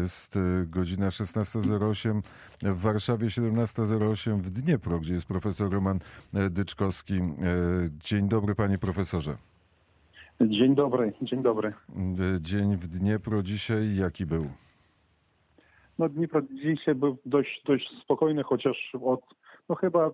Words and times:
Jest 0.00 0.36
y, 0.36 0.66
godzina 0.66 1.08
16.08 1.08 2.22
w 2.62 2.80
Warszawie, 2.80 3.26
17.08 3.26 4.40
w 4.40 4.50
Dniepro, 4.50 4.98
gdzie 4.98 5.14
jest 5.14 5.26
profesor 5.26 5.72
Roman 5.72 5.98
e, 6.34 6.50
Dyczkowski. 6.50 7.14
E, 7.14 7.20
Dzień 8.04 8.28
dobry, 8.28 8.54
panie 8.54 8.78
profesorze. 8.78 9.36
Dzień 10.40 10.74
dobry, 10.74 11.12
dzień 11.22 11.42
dobry. 11.42 11.68
E, 11.68 12.40
Dzień 12.40 12.76
w 12.76 12.86
Dniepro 12.86 13.42
dzisiaj 13.42 13.96
jaki 13.96 14.26
był? 14.26 14.50
No 15.98 16.08
Dnipro 16.08 16.42
dzisiaj 16.42 16.94
był 16.94 17.16
dość, 17.26 17.62
dość 17.66 17.90
spokojny, 18.02 18.42
chociaż 18.42 18.76
od, 19.02 19.20
no 19.68 19.74
chyba 19.74 20.10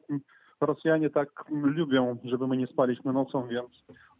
Rosjanie 0.61 1.11
tak 1.11 1.45
lubią, 1.51 2.17
żeby 2.25 2.47
my 2.47 2.57
nie 2.57 2.67
spaliśmy 2.67 3.13
nocą, 3.13 3.49
więc 3.49 3.71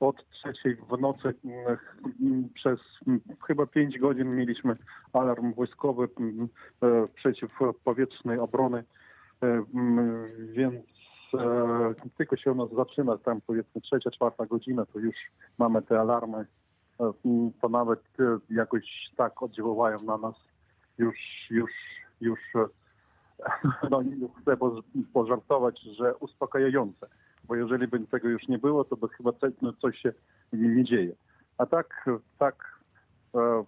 od 0.01 0.29
trzeciej 0.31 0.77
w 0.77 1.01
nocy 1.01 1.35
mm, 2.21 2.49
przez 2.55 2.81
mm, 3.07 3.21
chyba 3.47 3.67
pięć 3.67 3.99
godzin 3.99 4.37
mieliśmy 4.37 4.77
alarm 5.13 5.53
wojskowy 5.55 6.09
mm, 6.21 6.49
e, 6.83 7.09
przeciwpowietrznej 7.15 8.39
obrony, 8.39 8.85
E, 9.43 9.65
mm, 9.75 10.27
więc 10.53 10.85
e, 11.35 11.95
tylko 12.19 12.37
się 12.37 12.53
u 12.53 12.55
nas 12.55 12.69
zaczyna, 12.77 13.19
tam 13.19 13.41
powiedzmy 13.41 13.81
trzecia, 13.81 14.11
czwarta 14.11 14.47
godzina, 14.47 14.87
to 14.87 14.99
już 14.99 15.17
mamy 15.59 15.83
te 15.83 16.01
alarmy, 16.01 16.47
mm, 17.01 17.53
to 17.61 17.69
nawet 17.69 18.01
jakoś 18.51 19.11
tak 19.17 19.43
oddziaływają 19.43 19.99
na 20.03 20.19
nas. 20.19 20.35
Już, 20.99 21.17
już, 21.51 21.71
już 22.21 22.41
no 23.91 24.03
nie 24.03 24.29
chcę 24.43 24.57
poż- 24.57 24.83
pożartować, 25.13 25.81
że 25.81 26.17
uspokajające, 26.17 27.07
bo 27.45 27.57
jeżeli 27.57 27.89
by 27.89 28.01
tego 28.01 28.29
już 28.29 28.49
nie 28.49 28.59
było, 28.59 28.85
to 28.85 28.97
by 28.97 29.09
chyba 29.09 29.33
coś, 29.33 29.53
no, 29.63 29.73
coś 29.73 29.99
się 29.99 30.13
nie, 30.53 30.85
dzieje. 30.85 31.13
A 31.59 31.67
tak, 31.67 32.11
tak 32.39 32.81
e, 33.35 33.65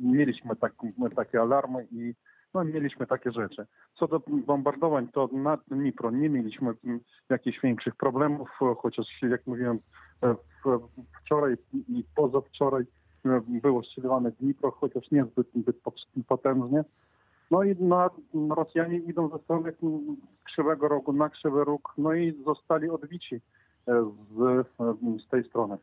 mieliśmy 0.00 0.56
tak, 0.56 0.72
takie 1.16 1.40
alarmy 1.40 1.86
i 1.92 2.14
no, 2.54 2.64
mieliśmy 2.64 3.06
takie 3.06 3.32
rzeczy. 3.32 3.66
Co 3.94 4.08
do 4.08 4.20
bombardowań, 4.28 5.08
to 5.08 5.28
na 5.32 5.58
Dnipro 5.68 6.10
nie 6.10 6.28
mieliśmy 6.28 6.74
jakichś 7.28 7.60
większych 7.60 7.96
problemów, 7.96 8.50
chociaż 8.78 9.06
jak 9.22 9.46
mówiłem 9.46 9.78
e, 10.22 10.34
wczoraj 11.22 11.56
i 11.88 12.04
pozawczoraj 12.14 12.84
e, 13.26 13.40
było 13.48 13.82
strzeliwane 13.82 14.30
Dnipro, 14.30 14.70
chociaż 14.70 15.10
niezbyt 15.10 15.46
zbyt 15.54 15.76
potężnie. 16.28 16.84
No 17.50 17.62
i 17.62 17.76
na, 17.84 18.10
Rosjanie 18.50 18.98
idą 18.98 19.28
ze 19.28 19.38
strony 19.38 19.72
Krzywego 20.44 20.88
Rogu 20.88 21.12
na 21.12 21.28
Krzywy 21.28 21.64
Róg, 21.64 21.94
no 21.98 22.12
i 22.12 22.42
zostali 22.44 22.90
odbici 22.90 23.40
z, 23.86 24.40
e, 24.40 24.64
z 25.26 25.28
tej 25.28 25.44
strony. 25.44 25.78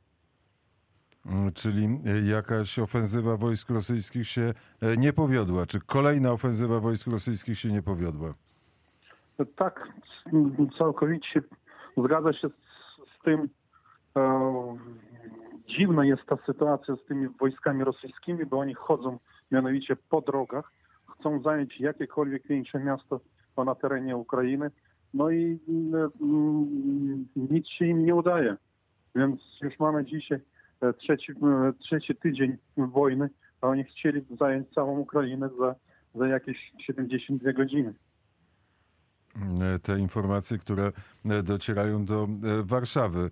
Mm, 1.26 1.54
Czyli 1.54 2.00
e, 2.06 2.22
jakaś 2.30 2.80
ofensywa 2.80 3.38
wojsk 3.38 3.70
rosyjskich 3.70 4.28
się 4.28 4.54
e, 4.82 4.98
nie 4.98 5.14
powiodła? 5.14 5.66
Czy 5.66 5.80
kolejna 5.80 6.32
ofensywa 6.32 6.80
wojsk 6.80 7.08
rosyjskich 7.08 7.60
się 7.60 7.72
nie 7.72 7.82
powiodła? 7.82 8.34
Tak, 9.56 9.88
całkowicie 10.78 11.42
zgadza 11.98 12.34
się 12.34 12.50
z, 12.50 12.52
z 13.20 13.24
tym. 13.24 13.50
E, 14.18 14.78
dziwna 15.68 16.06
jest 16.06 16.26
ta 16.26 16.38
sytuacja 16.46 16.96
z 16.96 17.06
tymi 17.06 17.28
wojskami 17.28 17.84
rosyjskimi, 17.84 18.46
bo 18.46 18.60
oni 18.60 18.74
chodzą 18.74 19.20
mianowicie 19.52 19.96
po 19.96 20.22
drogach, 20.22 20.72
chcą 21.24 21.42
zająć 21.42 21.80
jakiekolwiek 21.80 22.48
większe 22.48 22.80
miasto 22.80 23.20
na 23.66 23.76
terenie 23.76 24.18
Ukrainy, 24.18 24.72
no 25.14 25.30
i 25.32 25.60
mm, 26.22 27.28
nic 27.36 27.68
się 27.68 27.86
im 27.86 28.06
nie 28.06 28.16
udaje. 28.16 28.58
Więc 29.16 29.42
już 29.62 29.80
mamy 29.80 30.06
dzisiaj 30.06 30.40
e, 30.82 30.94
trzeci, 30.94 31.32
e, 31.32 31.74
trzeci 31.80 32.16
tydzień 32.16 32.58
wojny, 32.78 33.30
a 33.62 33.68
oni 33.68 33.84
chcieli 33.84 34.26
zająć 34.40 34.70
całą 34.70 35.00
Ukrainę 35.00 35.50
za, 35.60 35.76
za 36.16 36.28
jakieś 36.28 36.74
72 36.86 37.54
godziny. 37.54 37.94
E, 39.62 39.80
Te 39.80 40.00
informacje, 40.00 40.58
które 40.58 40.92
docierają 41.44 42.06
do 42.06 42.28
Warszawy, 42.64 43.30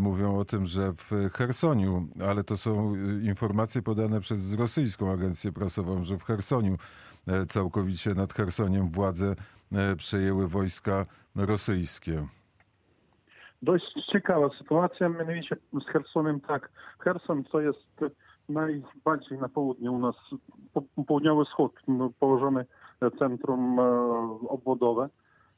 mówią 0.00 0.38
o 0.38 0.44
tym, 0.44 0.66
że 0.66 0.92
w 0.92 1.30
Chersoniu, 1.32 2.08
ale 2.28 2.44
to 2.44 2.56
są 2.56 2.94
informacje 3.22 3.82
podane 3.82 4.20
przez 4.20 4.54
rosyjską 4.54 5.12
agencję 5.12 5.52
prasową, 5.52 6.04
że 6.04 6.18
w 6.18 6.24
Chersoniu 6.24 6.76
całkowicie 7.48 8.14
nad 8.14 8.32
Chersoniem 8.32 8.90
władze 8.90 9.34
e, 9.72 9.96
przejęły 9.96 10.48
wojska 10.48 11.06
rosyjskie. 11.36 12.26
Dość 13.62 13.92
ciekawa 14.12 14.48
sytuacja, 14.58 15.08
mianowicie 15.08 15.56
z 15.86 15.92
Hersonem 15.92 16.40
tak. 16.40 16.70
Herson 16.98 17.44
to 17.44 17.60
jest 17.60 18.00
najbardziej 18.48 19.38
na 19.38 19.48
południu 19.48 19.94
u 19.94 19.98
nas, 19.98 20.16
po- 20.72 21.04
południowy 21.06 21.44
wschód, 21.44 21.72
no, 21.88 22.10
położone 22.20 22.64
centrum 23.18 23.80
e, 23.80 23.82
obwodowe. 24.48 25.08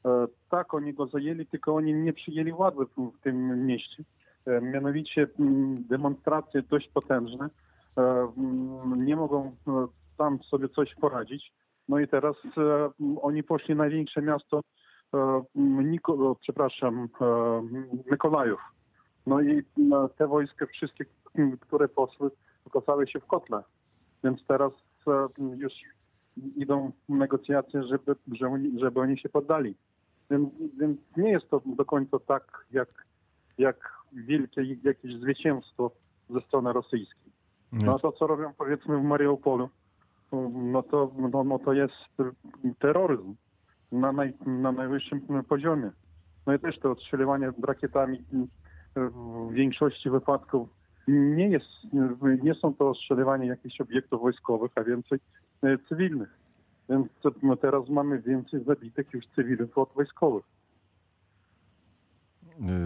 E, 0.05 0.27
tak, 0.49 0.73
oni 0.73 0.93
go 0.93 1.07
zajęli, 1.07 1.45
tylko 1.45 1.75
oni 1.75 1.93
nie 1.93 2.13
przyjęli 2.13 2.51
władzy 2.51 2.77
w, 2.97 3.23
tym 3.23 3.65
mieście. 3.65 4.03
E, 4.45 4.61
mianowicie 4.61 5.27
m, 5.39 5.83
demonstracje 5.89 6.61
dość 6.61 6.89
potężne. 6.89 7.49
E, 7.97 8.01
m, 8.37 9.05
nie 9.05 9.15
mogą 9.15 9.55
e, 9.67 9.87
tam 10.19 10.43
sobie 10.43 10.69
coś 10.69 10.95
poradzić. 10.95 11.53
No 11.89 11.99
i 11.99 12.07
teraz 12.07 12.35
e, 12.57 12.89
oni 13.21 13.43
poszli 13.43 13.75
na 13.75 13.83
największe 13.83 14.21
miasto 14.21 14.61
e, 15.13 15.41
Niko, 15.55 16.35
przepraszam, 16.41 17.09
e, 17.21 17.61
Mykolajów. 18.11 18.59
No 19.25 19.41
i 19.41 19.63
no, 19.77 20.09
te 20.09 20.27
wojska 20.27 20.65
wszystkie, 20.65 21.05
które 21.59 21.87
poszły, 21.87 22.31
okazały 22.65 23.07
się 23.07 23.19
w 23.19 23.25
kotle. 23.25 23.63
Więc 24.23 24.45
teraz 24.47 24.71
e, 25.07 25.27
już 25.57 25.73
idą 26.55 26.91
negocjacje, 27.09 27.83
żeby, 27.83 28.15
żeby, 28.79 28.99
oni, 28.99 29.19
się 29.19 29.29
poddali. 29.29 29.75
Więc, 30.31 30.49
więc 30.79 30.99
nie 31.17 31.29
jest 31.31 31.49
to 31.49 31.61
do 31.65 31.85
końca 31.85 32.19
tak, 32.19 32.65
jak, 32.71 33.05
jak 33.57 33.99
wielkie 34.13 34.77
jakieś 34.83 35.15
zwycięstwo 35.15 35.91
ze 36.29 36.41
strony 36.41 36.73
rosyjskiej. 36.73 37.31
No 37.71 37.99
to, 37.99 38.11
co 38.11 38.27
robią 38.27 38.53
powiedzmy 38.57 38.97
w 38.97 39.03
Mariupolu, 39.03 39.69
no 40.53 40.83
to, 40.83 41.11
no, 41.31 41.43
no 41.43 41.59
to 41.59 41.73
jest 41.73 41.93
terroryzm 42.79 43.35
na, 43.91 44.11
naj, 44.11 44.33
na 44.45 44.71
najwyższym 44.71 45.21
poziomie. 45.49 45.91
No 46.47 46.53
i 46.53 46.59
też 46.59 46.79
to 46.79 46.91
odstrzeliwanie 46.91 47.51
rakietami 47.63 48.23
w 48.95 49.53
większości 49.53 50.09
wypadków 50.09 50.69
nie, 51.07 51.49
jest, 51.49 51.67
nie 52.43 52.53
są 52.53 52.73
to 52.73 52.89
ostrzeliwanie 52.89 53.47
jakichś 53.47 53.81
obiektów 53.81 54.21
wojskowych, 54.21 54.71
a 54.75 54.83
więcej 54.83 55.19
e, 55.63 55.77
cywilnych. 55.89 56.29
Więc 56.89 57.07
no, 57.43 57.55
teraz 57.55 57.89
mamy 57.89 58.21
więcej 58.21 58.63
zabitych 58.63 59.13
już 59.13 59.25
cywilów 59.35 59.77
od 59.77 59.93
wojskowych. 59.93 60.45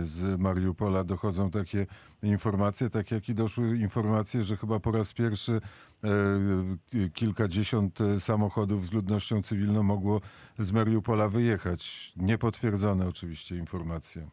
Z 0.02 0.40
Mariupola 0.40 1.04
dochodzą 1.04 1.52
takie 1.52 1.86
informacje, 2.24 2.90
tak 2.90 3.12
jak 3.12 3.30
i 3.30 3.36
doszły 3.36 3.78
informacje, 3.78 4.44
że 4.44 4.58
chyba 4.58 4.80
po 4.80 4.92
raz 4.92 5.14
pierwszy 5.14 5.52
e, 5.52 7.10
kilkadziesiąt 7.14 8.02
e, 8.02 8.20
samochodów 8.20 8.86
z 8.86 8.94
ludnością 8.94 9.42
cywilną 9.42 9.84
mogło 9.84 10.22
z 10.60 10.72
Mariupola 10.72 11.30
wyjechać. 11.30 12.14
Niepotwierdzone 12.18 13.08
oczywiście 13.08 13.58
informacje. 13.58 14.28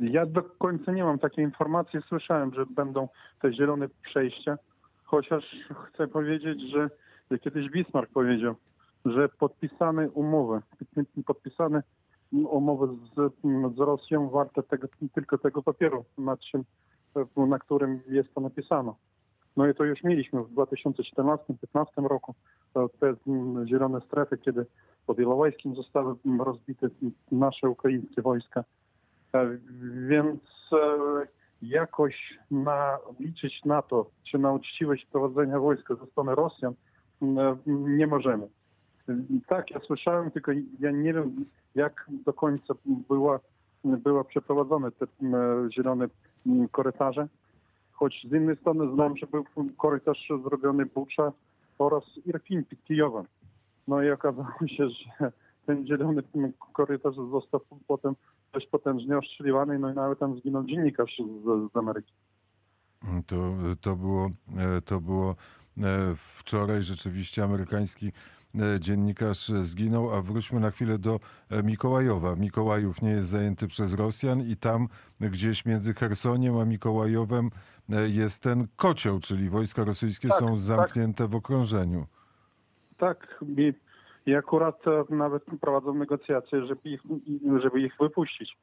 Ja 0.00 0.26
do 0.26 0.42
końca 0.42 0.92
nie 0.92 1.04
mam 1.04 1.18
takiej 1.18 1.44
informacji. 1.44 2.00
Słyszałem, 2.08 2.54
że 2.54 2.66
będą 2.66 3.08
te 3.40 3.52
zielone 3.52 3.88
przejścia, 4.02 4.58
chociaż 5.04 5.44
chcę 5.88 6.08
powiedzieć, 6.08 6.58
że 6.70 6.90
kiedyś 7.38 7.70
Bismarck 7.70 8.12
powiedział, 8.12 8.54
że 9.04 9.28
podpisane 9.28 10.10
umowy, 10.10 10.60
podpisane 11.26 11.82
umowy 12.32 12.86
z, 12.86 13.32
z 13.76 13.78
Rosją 13.78 14.28
warte 14.28 14.62
tego, 14.62 14.88
tylko 15.14 15.38
tego 15.38 15.62
papieru, 15.62 16.04
na, 16.18 16.36
czym, 16.36 16.64
na 17.36 17.58
którym 17.58 18.00
jest 18.08 18.34
to 18.34 18.40
napisano. 18.40 18.96
No 19.56 19.68
i 19.68 19.74
to 19.74 19.84
już 19.84 20.02
mieliśmy 20.04 20.42
w 20.44 20.54
2014-2015 20.54 21.38
roku 21.96 22.34
te 23.00 23.14
zielone 23.66 24.00
strefy, 24.00 24.38
kiedy 24.38 24.66
pod 25.06 25.18
Ilowajskim 25.18 25.74
zostały 25.74 26.14
rozbite 26.38 26.88
nasze 27.32 27.68
ukraińskie 27.68 28.22
wojska. 28.22 28.64
Więc 30.08 30.40
jakoś 31.62 32.38
na, 32.50 32.98
liczyć 33.20 33.64
na 33.64 33.82
to, 33.82 34.10
czy 34.30 34.38
na 34.38 34.52
uczciwość 34.52 35.06
prowadzenia 35.06 35.60
wojska 35.60 35.94
ze 35.94 36.06
strony 36.06 36.34
Rosjan 36.34 36.74
nie 37.66 38.06
możemy. 38.06 38.48
Tak, 39.46 39.70
ja 39.70 39.80
słyszałem, 39.80 40.30
tylko 40.30 40.52
ja 40.80 40.90
nie 40.90 41.14
wiem, 41.14 41.44
jak 41.74 42.06
do 42.24 42.32
końca 42.32 42.74
była, 43.08 43.40
była 43.84 44.24
przeprowadzone 44.24 44.90
te 44.90 45.06
zielone 45.70 46.08
korytarze. 46.72 47.28
Choć 47.92 48.26
z 48.30 48.32
innej 48.32 48.56
strony 48.56 48.94
znam, 48.94 49.16
że 49.16 49.26
był 49.26 49.44
korytarz 49.76 50.28
zrobiony 50.42 50.86
Bucza 50.86 51.32
oraz 51.78 52.04
Irpin 52.26 52.64
pod. 52.64 53.24
No 53.88 54.02
i 54.02 54.10
okazało 54.10 54.66
się, 54.76 54.88
że 54.88 55.32
ten 55.66 55.86
zielony 55.86 56.22
korytarz 56.72 57.14
został 57.14 57.60
potem 57.86 58.14
dość 58.52 58.66
potężnie 58.66 59.18
ostrzeliwany, 59.18 59.78
no 59.78 59.90
i 59.90 59.94
nawet 59.94 60.18
tam 60.18 60.38
zginął 60.38 60.64
dziennikarz 60.64 61.22
z, 61.44 61.72
z 61.72 61.76
Ameryki. 61.76 62.12
To, 63.26 63.54
to, 63.80 63.96
było, 63.96 64.30
to 64.84 65.00
było 65.00 65.34
wczoraj 66.16 66.82
rzeczywiście 66.82 67.44
amerykański 67.44 68.06
e, 68.06 68.12
dziennikarz 68.80 69.48
zginął, 69.48 70.14
a 70.14 70.22
wróćmy 70.22 70.60
na 70.60 70.70
chwilę 70.70 70.98
do 70.98 71.20
e, 71.50 71.62
Mikołajowa. 71.62 72.36
Mikołajów 72.36 73.02
nie 73.02 73.10
jest 73.10 73.28
zajęty 73.28 73.66
przez 73.66 73.94
Rosjan 73.94 74.40
i 74.40 74.56
tam 74.56 74.88
gdzieś 75.20 75.66
między 75.66 75.94
Chersoniem 75.94 76.56
a 76.56 76.64
Mikołajowem 76.64 77.50
e, 77.90 78.08
jest 78.08 78.42
ten 78.42 78.66
kocioł, 78.76 79.20
czyli 79.20 79.50
wojska 79.50 79.84
rosyjskie 79.84 80.28
Tak, 80.28 80.38
są 80.38 80.46
tak. 80.46 80.58
zamknięte 80.58 81.28
w 81.28 81.34
okrążeniu. 81.34 82.06
Tak, 82.98 83.44
i, 84.26 84.34
akurat 84.34 84.86
e, 84.86 85.14
nawet 85.14 85.44
prowadzą 85.60 85.94
negocjacje, 85.94 86.66
żeby 86.66 86.80
ich, 86.84 87.00
żeby 87.62 87.80
ich 87.80 87.92
wypuścić. 88.00 88.58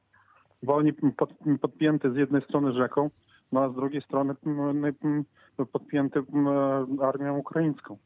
Bo 0.63 0.75
oni 0.75 0.93
pod, 0.93 1.33
podpięte 1.61 2.11
z 2.11 2.15
jednej 2.15 2.41
strony 2.41 2.73
rzeką, 2.73 3.09
no 3.51 3.63
a 3.63 3.69
z 3.69 3.75
drugiej 3.75 4.01
strony 4.01 4.35
m, 4.45 4.85
armią 7.01 7.37
ukraińską. 7.37 7.97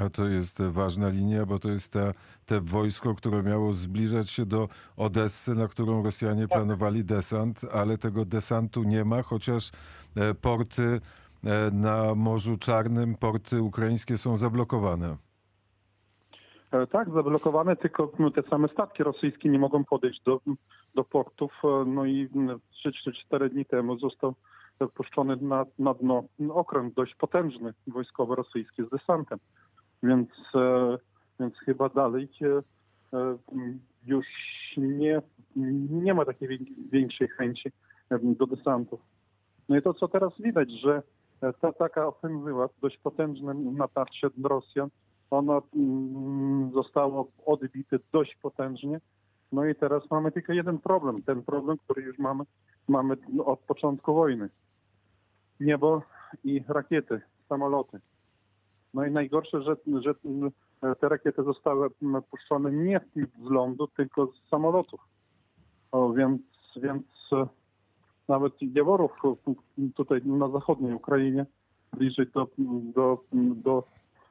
A 0.00 0.10
to 0.10 0.26
jest 0.26 0.62
ważna 0.62 1.08
linia, 1.08 1.46
bo 1.46 1.58
to 1.58 1.68
jest 1.68 1.92
ta, 1.92 2.12
te 2.46 2.60
wojsko, 2.60 3.14
które 3.14 3.42
miało 3.42 3.72
zbliżać 3.72 4.30
się 4.30 4.46
do 4.46 4.68
Odessy, 4.96 5.54
na 5.54 5.68
którą 5.68 6.02
Rosjanie 6.02 6.48
planowali 6.48 7.04
desant, 7.04 7.60
ale 7.72 7.98
tego 7.98 8.24
desantu 8.24 8.82
nie 8.82 9.04
ma, 9.04 9.22
chociaż 9.22 9.70
e, 10.16 10.34
porty 10.34 11.00
e, 11.44 11.70
na 11.70 12.14
Morzu 12.14 12.56
Czarnym, 12.56 13.14
porty 13.14 13.62
ukraińskie 13.62 14.18
są 14.18 14.36
zablokowane. 14.36 15.16
E, 16.70 16.86
Tak, 16.86 17.10
zablokowane, 17.10 17.76
tylko 17.76 18.12
no, 18.18 18.30
te 18.30 18.42
same 18.42 18.68
statki 18.68 19.02
rosyjskie 19.02 19.48
nie 19.48 19.58
mogą 19.58 19.84
podejść 19.84 20.22
do, 20.22 20.40
do 20.94 21.04
portów. 21.04 21.62
No 21.86 22.04
i 22.04 22.28
3 22.70 22.92
czy 22.92 23.12
4 23.12 23.50
dni 23.50 23.64
temu 23.64 23.98
został 23.98 24.34
puszczony 24.94 25.36
na, 25.36 25.66
na 25.78 25.94
dno 25.94 26.24
okręt 26.50 26.94
dość 26.94 27.14
potężny 27.14 27.74
wojskowy 27.86 28.34
rosyjski 28.36 28.82
z 28.82 28.90
desantem. 28.90 29.38
Więc, 30.04 30.28
e, 30.54 30.98
więc 31.40 31.58
chyba 31.58 31.88
dalej 31.88 32.28
e, 32.42 33.36
już 34.06 34.26
nie, 34.76 35.22
nie 35.90 36.14
ma 36.14 36.24
takiej 36.24 36.48
wię- 36.48 36.74
większej 36.92 37.28
chęci 37.28 37.72
do 38.22 38.46
desantów. 38.46 39.00
No 39.68 39.76
i 39.76 39.82
to, 39.82 39.94
co 39.94 40.08
teraz 40.08 40.32
widać, 40.38 40.70
że 40.70 41.02
ta 41.60 41.72
taka 41.72 42.06
ofensywa, 42.06 42.68
dość 42.82 42.98
potężne 42.98 43.54
natarcie 43.54 44.28
Rosjan, 44.44 44.88
ono 45.30 45.62
mm, 45.76 46.72
zostało 46.72 47.28
odbite 47.46 47.98
dość 48.12 48.36
potężnie. 48.36 49.00
No 49.52 49.66
i 49.66 49.74
teraz 49.74 50.10
mamy 50.10 50.32
tylko 50.32 50.52
jeden 50.52 50.78
problem. 50.78 51.22
Ten 51.22 51.42
problem, 51.42 51.78
który 51.78 52.02
już 52.02 52.18
mamy, 52.18 52.44
mamy 52.88 53.16
od 53.44 53.60
początku 53.60 54.14
wojny. 54.14 54.48
Niebo 55.60 56.02
i 56.44 56.64
rakiety, 56.68 57.20
samoloty. 57.48 58.00
No 58.94 59.06
i 59.06 59.10
najgorsze, 59.10 59.62
że, 59.62 59.76
że 60.00 60.14
mm, 60.24 60.50
te 61.00 61.08
rakiety 61.08 61.42
zostały 61.42 61.88
mm, 62.02 62.22
puszczone 62.22 62.72
nie 62.72 63.00
z 63.16 63.50
lądu, 63.50 63.86
tylko 63.86 64.26
z 64.26 64.48
samolotów. 64.50 65.00
O, 65.92 66.12
więc, 66.12 66.42
więc 66.76 67.04
e, 67.32 67.46
nawet 68.28 68.52
Jaworów 68.62 69.12
e, 69.24 69.34
tutaj 69.94 70.20
na 70.24 70.48
zachodniej 70.48 70.94
Ukrainie, 70.94 71.46
bliżej 71.92 72.26
do, 72.34 72.48
do, 72.94 73.24
do 73.32 73.84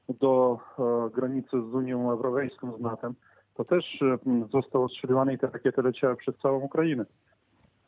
do 0.09 0.59
e, 0.79 1.09
granicy 1.09 1.49
z 1.51 1.73
Unią 1.73 2.11
Europejską, 2.11 2.77
z 2.77 2.81
NATO, 2.81 3.13
to 3.55 3.65
też 3.65 4.01
e, 4.01 4.17
zostało 4.51 4.85
ostrzeliwane 4.85 5.33
i 5.33 5.37
te 5.37 5.47
rakiety 5.47 5.81
leciały 5.81 6.15
przez 6.15 6.37
całą 6.37 6.59
Ukrainę. 6.59 7.05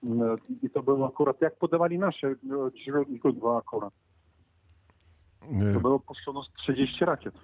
E, 0.03 0.35
I 0.63 0.69
to 0.69 0.83
było 0.83 1.07
akurat, 1.07 1.41
jak 1.41 1.55
podawali 1.55 1.99
nasze 1.99 2.27
e, 2.27 2.35
źródła 3.17 3.57
akurat, 3.57 3.93
to 5.45 5.77
E, 5.77 5.79
było 5.79 5.99
puszczono 5.99 6.43
z 6.43 6.53
30 6.53 7.05
rakiet. 7.05 7.35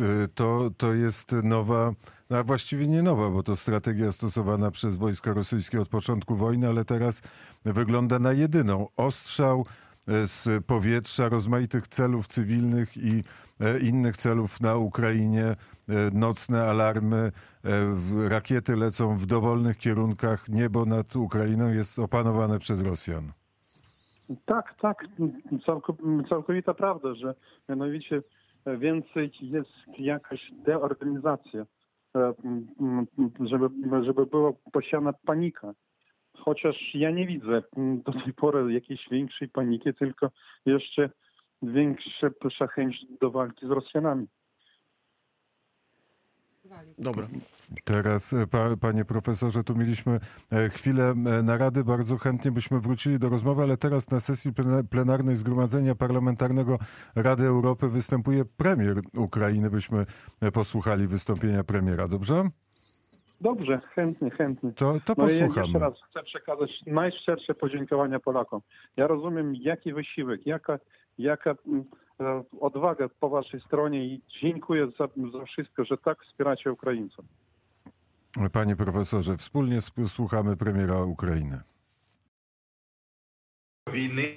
e, 0.00 0.28
To, 0.34 0.70
to 0.76 0.94
jest 0.94 1.32
nowa, 1.32 1.92
a 2.30 2.42
właściwie 2.42 2.88
nie 2.88 3.02
nowa, 3.02 3.30
bo 3.30 3.42
to 3.42 3.56
strategia 3.56 4.12
stosowana 4.12 4.70
przez 4.70 4.96
wojska 4.96 5.32
rosyjskie 5.32 5.80
od 5.80 5.88
początku 5.88 6.36
wojny, 6.36 6.68
ale 6.68 6.84
teraz 6.84 7.22
wygląda 7.64 8.18
na 8.18 8.32
jedyną. 8.32 8.88
Ostrzał 8.96 9.66
e, 10.08 10.26
z 10.26 10.64
powietrza 10.66 11.28
rozmaitych 11.28 11.88
celów 11.88 12.26
cywilnych 12.28 12.96
i 12.96 13.24
innych 13.82 14.16
celów 14.16 14.60
na 14.60 14.76
Ukrainie, 14.76 15.56
nocne 16.12 16.64
alarmy, 16.64 17.32
rakiety 18.28 18.76
lecą 18.76 19.16
w 19.16 19.26
dowolnych 19.26 19.78
kierunkach, 19.78 20.48
niebo 20.48 20.84
nad 20.84 21.16
Ukrainą 21.16 21.68
jest 21.68 21.98
opanowane 21.98 22.58
przez 22.58 22.80
Rosjan. 22.80 23.32
Tak, 24.46 24.74
tak, 24.80 25.04
całko- 25.66 26.28
całkowita 26.28 26.74
prawda, 26.74 27.14
że 27.14 27.34
mianowicie 27.68 28.22
więcej 28.66 29.30
jest 29.40 29.70
jakaś 29.98 30.50
deorganizacja, 30.52 31.66
e, 32.16 32.32
żeby, 33.40 33.68
żeby 34.04 34.26
była 34.26 34.52
posiana 34.72 35.12
panika. 35.12 35.72
Chociaż 36.36 36.94
ja 36.94 37.10
nie 37.10 37.26
widzę 37.26 37.62
do 37.76 38.12
tej 38.12 38.32
pory 38.34 38.72
jakiejś 38.72 39.08
większej 39.10 39.48
paniki, 39.48 39.94
tylko 39.94 40.30
jeszcze 40.66 41.10
większa 41.62 42.66
chęć 42.66 43.06
do 43.20 43.30
walki 43.30 43.66
z 43.66 43.70
Rosjanami. 43.70 44.26
Dobra. 46.98 47.26
Teraz, 47.84 48.32
e, 48.32 48.46
pa, 48.46 48.76
panie 48.80 49.04
profesorze, 49.04 49.64
tu 49.64 49.74
mieliśmy 49.76 50.20
e, 50.52 50.68
chwilę 50.68 51.10
e, 51.10 51.14
narady. 51.42 51.84
Bardzo 51.84 52.16
chętnie 52.16 52.50
byśmy 52.50 52.80
wrócili 52.80 53.18
do 53.18 53.28
rozmowy, 53.28 53.62
ale 53.62 53.76
teraz 53.76 54.10
na 54.10 54.20
sesji 54.20 54.52
plena- 54.52 54.82
plenarnej 54.90 55.36
Zgromadzenia 55.36 55.94
Parlamentarnego 55.94 56.78
Rady 57.14 57.44
Europy 57.44 57.88
występuje 57.88 58.44
premier 58.44 59.00
Ukrainy. 59.16 59.70
Byśmy 59.70 60.06
posłuchali 60.52 61.06
wystąpienia 61.06 61.64
premiera, 61.64 62.08
dobrze? 62.08 62.48
Dobrze, 63.40 63.80
chętnie, 63.94 64.30
chętnie. 64.30 64.72
To, 64.72 64.96
to 65.04 65.14
No 65.18 65.28
ja 65.28 65.38
posłuchamy. 65.38 65.66
jeszcze 65.66 65.78
raz 65.78 65.94
chcę 66.10 66.22
przekazać 66.22 66.70
najszczersze 66.86 67.54
podziękowania 67.54 68.20
Polakom. 68.20 68.60
Ja 68.96 69.06
rozumiem, 69.06 69.54
jaki 69.54 69.92
wysiłek, 69.92 70.46
jaka, 70.46 70.78
jaka 71.18 71.54
odwagę 72.60 73.08
po 73.08 73.28
waszej 73.28 73.60
stronie 73.60 74.04
i 74.04 74.20
dziękuję 74.42 74.86
za, 74.98 75.08
za 75.38 75.44
wszystko, 75.44 75.84
że 75.84 75.96
tak 75.96 76.24
wspieracie 76.24 76.72
Ukraińców. 76.72 77.24
Panie 78.52 78.76
profesorze, 78.76 79.36
wspólnie 79.36 79.78
słuchamy 80.06 80.56
premiera 80.56 81.02
Ukrainy. 81.02 81.60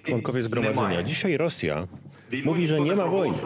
Członkowie 0.03 0.43
Zgromadzenia. 0.43 1.03
Dzisiaj 1.03 1.37
Rosja 1.37 1.87
Mówi, 2.45 2.67
że 2.67 2.81
nie 2.81 2.95
ma 2.95 3.07
wojny. 3.07 3.37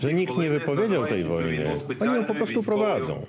Że 0.00 0.14
nikt 0.14 0.36
nie 0.36 0.50
wypowiedział 0.50 1.06
tej 1.06 1.24
wojny. 1.24 1.74
Oni 2.00 2.14
ją 2.14 2.24
po 2.24 2.34
prostu 2.34 2.62
prowadzą. 2.62 3.26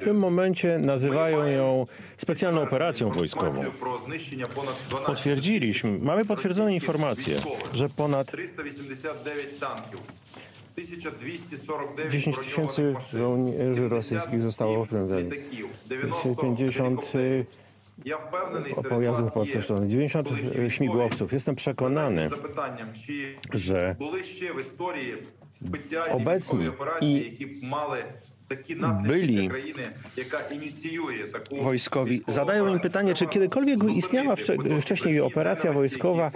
W 0.00 0.04
tym 0.04 0.18
momencie 0.18 0.78
nazywają 0.78 1.46
ją 1.46 1.86
specjalną 2.16 2.62
operacją 2.62 3.10
wojskową. 3.10 3.64
Potwierdziliśmy, 5.06 5.98
mamy 5.98 6.24
potwierdzone 6.24 6.74
informacje, 6.74 7.36
że 7.72 7.88
ponad 7.88 8.32
10 12.10 12.38
tysięcy 12.38 12.94
żołnierzy 13.12 13.88
rosyjskich 13.88 14.42
zostało 14.42 14.82
oprężonych. 14.82 15.50
50 16.40 17.12
ja 18.04 18.18
wpewnený, 18.18 18.74
pojazdów 18.88 19.32
pancerzonych, 19.32 19.90
90 19.90 20.28
śmigłowców. 20.68 21.32
Jestem 21.32 21.54
przekonany, 21.54 22.30
że 23.54 23.96
obecni 26.10 26.70
i 27.00 27.36
byli 29.02 29.50
wojskowi. 31.62 32.22
Zadają 32.28 32.74
im 32.74 32.80
pytanie, 32.80 33.14
czy 33.14 33.26
kiedykolwiek 33.26 33.84
istniała 33.84 34.36
wcześniej 34.80 35.20
operacja 35.20 35.72
wojskowa, 35.72 36.30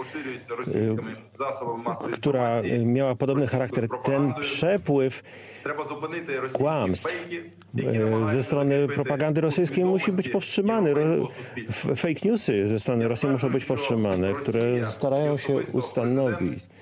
y, 0.67 0.95
która 2.11 2.61
miała 2.85 3.15
podobny 3.15 3.47
charakter. 3.47 3.87
Ten 4.03 4.33
przepływ 4.39 5.23
kłamstw 6.53 7.27
y, 7.31 8.31
ze 8.31 8.43
strony 8.43 8.87
propagandy 8.87 9.41
rosyjskiej 9.41 9.85
musi 9.85 10.11
być 10.11 10.29
powstrzymany. 10.29 10.93
Fake 11.95 12.19
newsy 12.25 12.67
ze 12.67 12.79
strony 12.79 13.07
Rosji 13.07 13.29
muszą 13.29 13.49
być 13.49 13.65
powstrzymane, 13.65 14.33
które 14.33 14.85
starają 14.85 15.37
się 15.37 15.53
ustanowić 15.71 16.76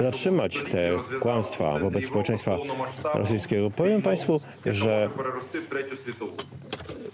zatrzymać 0.00 0.64
te 0.70 0.98
kłamstwa 1.20 1.78
wobec 1.78 2.06
społeczeństwa 2.06 2.56
rosyjskiego. 3.14 3.70
Powiem 3.70 4.02
Państwu, 4.02 4.40
że 4.66 5.10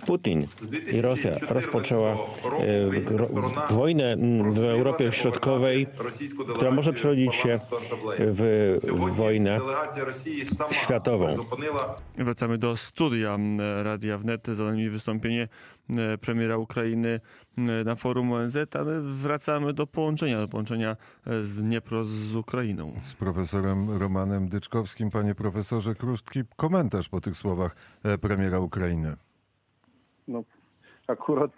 Putin 0.09 0.47
i 0.93 1.01
Rosja 1.01 1.31
rozpoczęła 1.51 2.13
e, 2.13 3.75
wojnę 3.75 4.13
mm, 4.13 4.53
w 4.53 4.59
Europie 4.59 5.13
Środkowej, 5.13 5.87
która 6.55 6.71
może 6.71 6.93
przerodzić 6.93 7.35
się 7.35 7.61
w 8.19 8.77
wojnę 9.13 9.61
światową. 10.71 11.37
Wracamy 12.19 12.59
do 12.59 12.77
studia 12.77 13.39
Radia 13.83 14.19
Wnet. 14.19 14.47
Za 14.47 14.65
nami 14.65 14.91
wystąpienie 14.91 15.49
m, 15.91 15.97
premiera 16.21 16.57
Ukrainy 16.57 17.21
m, 17.59 17.71
na 17.85 17.97
forum 17.97 18.33
ONZ, 18.33 18.57
ale 18.75 19.01
wracamy 19.01 19.73
do 19.73 19.87
połączenia, 19.87 20.39
do 20.39 20.49
połączenia 20.49 20.97
e, 21.27 21.43
z 21.43 21.63
Dniepro 21.63 22.05
z 22.05 22.35
Ukrainą. 22.35 22.95
Z 23.01 23.15
profesorem 23.15 23.91
Romanem 23.91 24.49
Dyczkowskim. 24.49 25.11
Panie 25.11 25.35
profesorze, 25.35 25.95
krótki 25.95 26.41
komentarz 26.57 27.09
po 27.09 27.21
tych 27.21 27.37
słowach 27.37 27.77
e, 28.03 28.19
premiera 28.19 28.59
Ukrainy. 28.59 29.17
No, 30.29 30.43
akurat 31.07 31.51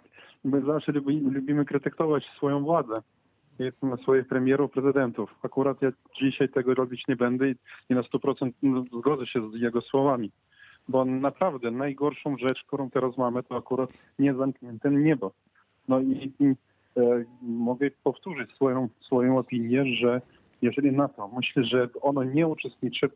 my 0.43 0.61
zawsze 0.61 0.91
lubi, 0.91 1.19
lubimy 1.19 1.65
krytykować 1.65 2.23
swoją 2.37 2.63
władzę 2.63 3.01
i 3.59 3.71
swoich 4.01 4.27
premierów, 4.27 4.71
prezydentów. 4.71 5.35
Akurat 5.43 5.81
ja 5.81 5.91
dzisiaj 6.19 6.49
tego 6.49 6.73
robić 6.73 7.07
nie 7.07 7.15
będę 7.15 7.49
i, 7.49 7.55
i 7.89 7.95
na 7.95 8.01
100% 8.01 8.51
zgodzę 8.99 9.27
się 9.27 9.51
z 9.51 9.53
jego 9.53 9.81
słowami. 9.81 10.31
Bo 10.87 11.05
naprawdę 11.05 11.71
najgorszą 11.71 12.37
rzecz, 12.37 12.63
którą 12.67 12.89
teraz 12.89 13.17
mamy, 13.17 13.43
to 13.43 13.57
akurat 13.57 13.89
niezamknięte 14.19 14.91
niebo. 14.91 15.31
No 15.87 15.99
i, 15.99 16.33
i 16.39 16.45
e, 16.97 17.25
mogę 17.41 17.91
powtórzyć 18.03 18.51
swoją, 18.51 18.89
swoją 18.99 19.37
opinię, 19.37 19.85
że 19.95 20.21
jeżeli 20.61 20.91
NATO 20.91 21.27
myśli, 21.27 21.65
że 21.65 21.89
ono 22.01 22.23
nie 22.23 22.47
uczestniczy 22.47 23.09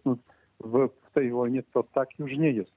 w, 0.59 0.89
w 1.09 1.13
tej 1.13 1.31
wojnie, 1.31 1.63
to 1.73 1.83
tak 1.83 2.19
już 2.19 2.37
nie 2.37 2.51
jest. 2.51 2.71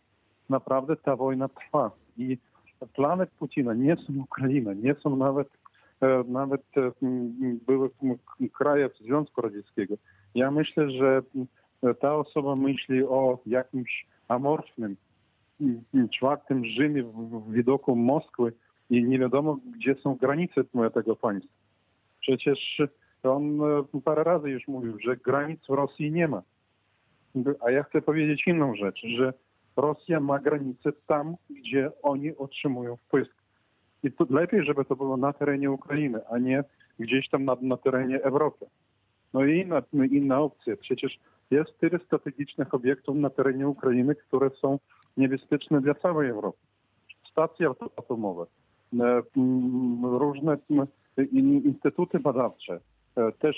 Naprawdę 0.48 0.96
ta 0.96 1.16
wojna 1.16 1.48
trwa 1.48 1.90
i 2.16 2.38
plany 2.86 3.26
Putina 3.26 3.74
nie 3.74 3.96
są 3.96 4.12
Ukraina, 4.22 4.72
nie 4.72 4.94
są 4.94 5.16
nawet 5.16 5.48
e, 6.00 6.24
nawet 6.28 6.62
e, 6.76 6.90
były 7.66 7.90
kraje 8.52 8.90
Związku 9.00 9.40
Radzieckiego. 9.40 9.94
Ja 10.34 10.50
myślę, 10.50 10.90
że 10.90 11.22
m, 11.82 11.94
ta 11.94 12.14
osoba 12.16 12.56
myśli 12.56 13.04
o 13.04 13.38
jakimś 13.46 14.06
amorfnym 14.28 14.96
czwartym 16.12 16.64
Rzymie 16.64 17.02
w, 17.02 17.52
widoku 17.52 17.96
Moskwy 17.96 18.52
i 18.90 19.04
nie 19.04 19.18
wiadomo, 19.18 19.58
gdzie 19.76 19.94
są 19.94 20.14
granice 20.14 20.64
tego 20.94 21.16
państwa. 21.16 21.54
Przecież 22.20 22.82
on 23.22 23.60
e, 23.94 24.00
parę 24.04 24.24
razy 24.24 24.50
już 24.50 24.68
mówił, 24.68 24.98
że 25.00 25.16
granic 25.16 25.60
w 25.66 25.70
Rosji 25.70 26.12
nie 26.12 26.28
ma. 26.28 26.42
A 27.60 27.70
ja 27.70 27.82
chcę 27.82 28.02
powiedzieć 28.02 28.46
inną 28.46 28.74
rzecz, 28.74 29.00
że 29.18 29.32
Rosja 29.78 30.20
ma 30.20 30.38
granice 30.38 30.92
tam, 31.06 31.36
gdzie 31.50 31.90
oni 32.02 32.36
otrzymują 32.36 32.96
wpływ. 32.96 33.28
I 34.02 34.12
to 34.12 34.26
lepiej, 34.30 34.64
żeby 34.64 34.84
to 34.84 34.96
było 34.96 35.16
na 35.16 35.32
terenie 35.32 35.70
Ukrainy, 35.70 36.26
a 36.26 36.38
nie 36.38 36.64
gdzieś 36.98 37.28
tam 37.28 37.44
na, 37.44 37.56
na 37.62 37.76
terenie 37.76 38.22
Europy. 38.22 38.66
No 39.34 39.44
i 39.44 39.60
inna, 39.60 39.82
inna 40.10 40.40
opcja. 40.40 40.76
Przecież 40.76 41.18
jest 41.50 41.78
tyle 41.78 41.98
strategicznych 41.98 42.74
obiektów 42.74 43.16
na 43.16 43.30
terenie 43.30 43.68
Ukrainy, 43.68 44.14
które 44.14 44.50
są 44.50 44.78
niebezpieczne 45.16 45.80
dla 45.80 45.94
całej 45.94 46.30
Europy. 46.30 46.58
Stacje 47.30 47.70
atomowe, 47.96 48.46
e, 49.00 49.22
różne 50.02 50.56
instytuty 51.64 52.20
badawcze, 52.20 52.80
e, 53.16 53.32
też 53.32 53.56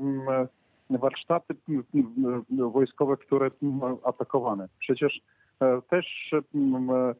m, 0.00 0.48
warsztaty 0.90 1.54
wojskowe, 2.50 3.16
które 3.16 3.50
atakowane. 4.04 4.68
Przecież 4.78 5.20
e, 5.60 5.82
też 5.90 6.30
m, 6.54 6.90
e, 6.90 7.14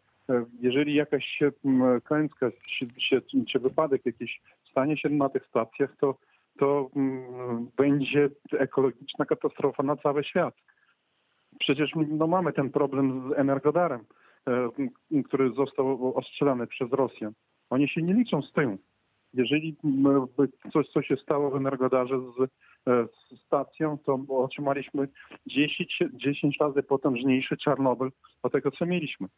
jeżeli 0.61 0.95
jakaś 0.95 1.43
m, 1.65 2.01
klęska 2.05 2.51
czy 3.53 3.59
wypadek 3.59 4.07
jakiś 4.07 4.43
stanie 4.71 4.97
się 4.97 5.09
na 5.09 5.29
tych 5.29 5.47
stacjach, 5.47 5.97
to, 6.01 6.15
to 6.59 6.91
m, 6.97 7.71
będzie 7.77 8.31
ekologiczna 8.53 9.25
katastrofa 9.25 9.83
na 9.83 9.97
cały 9.97 10.25
świat. 10.25 10.55
Przecież 11.61 11.91
no, 12.09 12.27
mamy 12.27 12.53
ten 12.53 12.71
problem 12.71 13.31
z 13.31 13.39
Energodarem, 13.39 14.01
e, 14.49 15.23
który 15.25 15.53
został 15.53 16.17
ostrzelany 16.17 16.67
przez 16.67 16.93
Rosję. 16.93 17.33
Oni 17.71 17.89
się 17.89 18.03
nie 18.03 18.15
liczą 18.15 18.43
z 18.43 18.53
tym. 18.53 18.79
Jeżeli 19.35 19.77
coś, 20.73 20.89
co 20.89 21.03
się 21.03 21.17
stało 21.17 21.51
w 21.51 21.57
Energodarze 21.57 22.19
z 22.19 22.51
stacją, 23.47 23.99
to 23.99 24.19
otrzymaliśmy 24.29 25.09
10, 25.47 25.99
10 26.15 26.57
razy 26.61 26.83
potężniejszy 26.83 27.57
Czarnobyl 27.57 28.11
od 28.43 28.53
tego, 28.53 28.71
co 28.71 28.87
mieliśmy. 28.87 29.29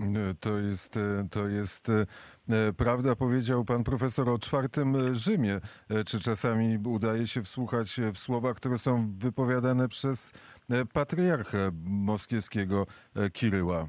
E, 0.00 0.34
To 0.40 0.58
jest, 0.58 0.96
e, 0.96 1.28
to 1.30 1.48
jest 1.48 1.88
e, 1.88 2.06
e, 2.50 2.72
prawda, 2.72 3.16
powiedział 3.16 3.64
pan 3.64 3.84
profesor 3.84 4.28
o 4.28 4.38
czwartym 4.38 4.96
e, 4.96 5.14
Rzymie. 5.14 5.60
E, 5.90 6.04
Czy 6.04 6.20
czasami 6.20 6.78
udaje 6.86 7.26
się 7.26 7.42
wsłuchać 7.42 7.98
e, 7.98 8.12
w 8.12 8.18
słowa, 8.18 8.54
które 8.54 8.78
są 8.78 9.12
wypowiadane 9.18 9.88
przez 9.88 10.32
e, 10.70 10.84
patriarchę 10.94 11.70
moskiewskiego 11.84 12.86
e, 13.16 13.30
Kiryła? 13.30 13.88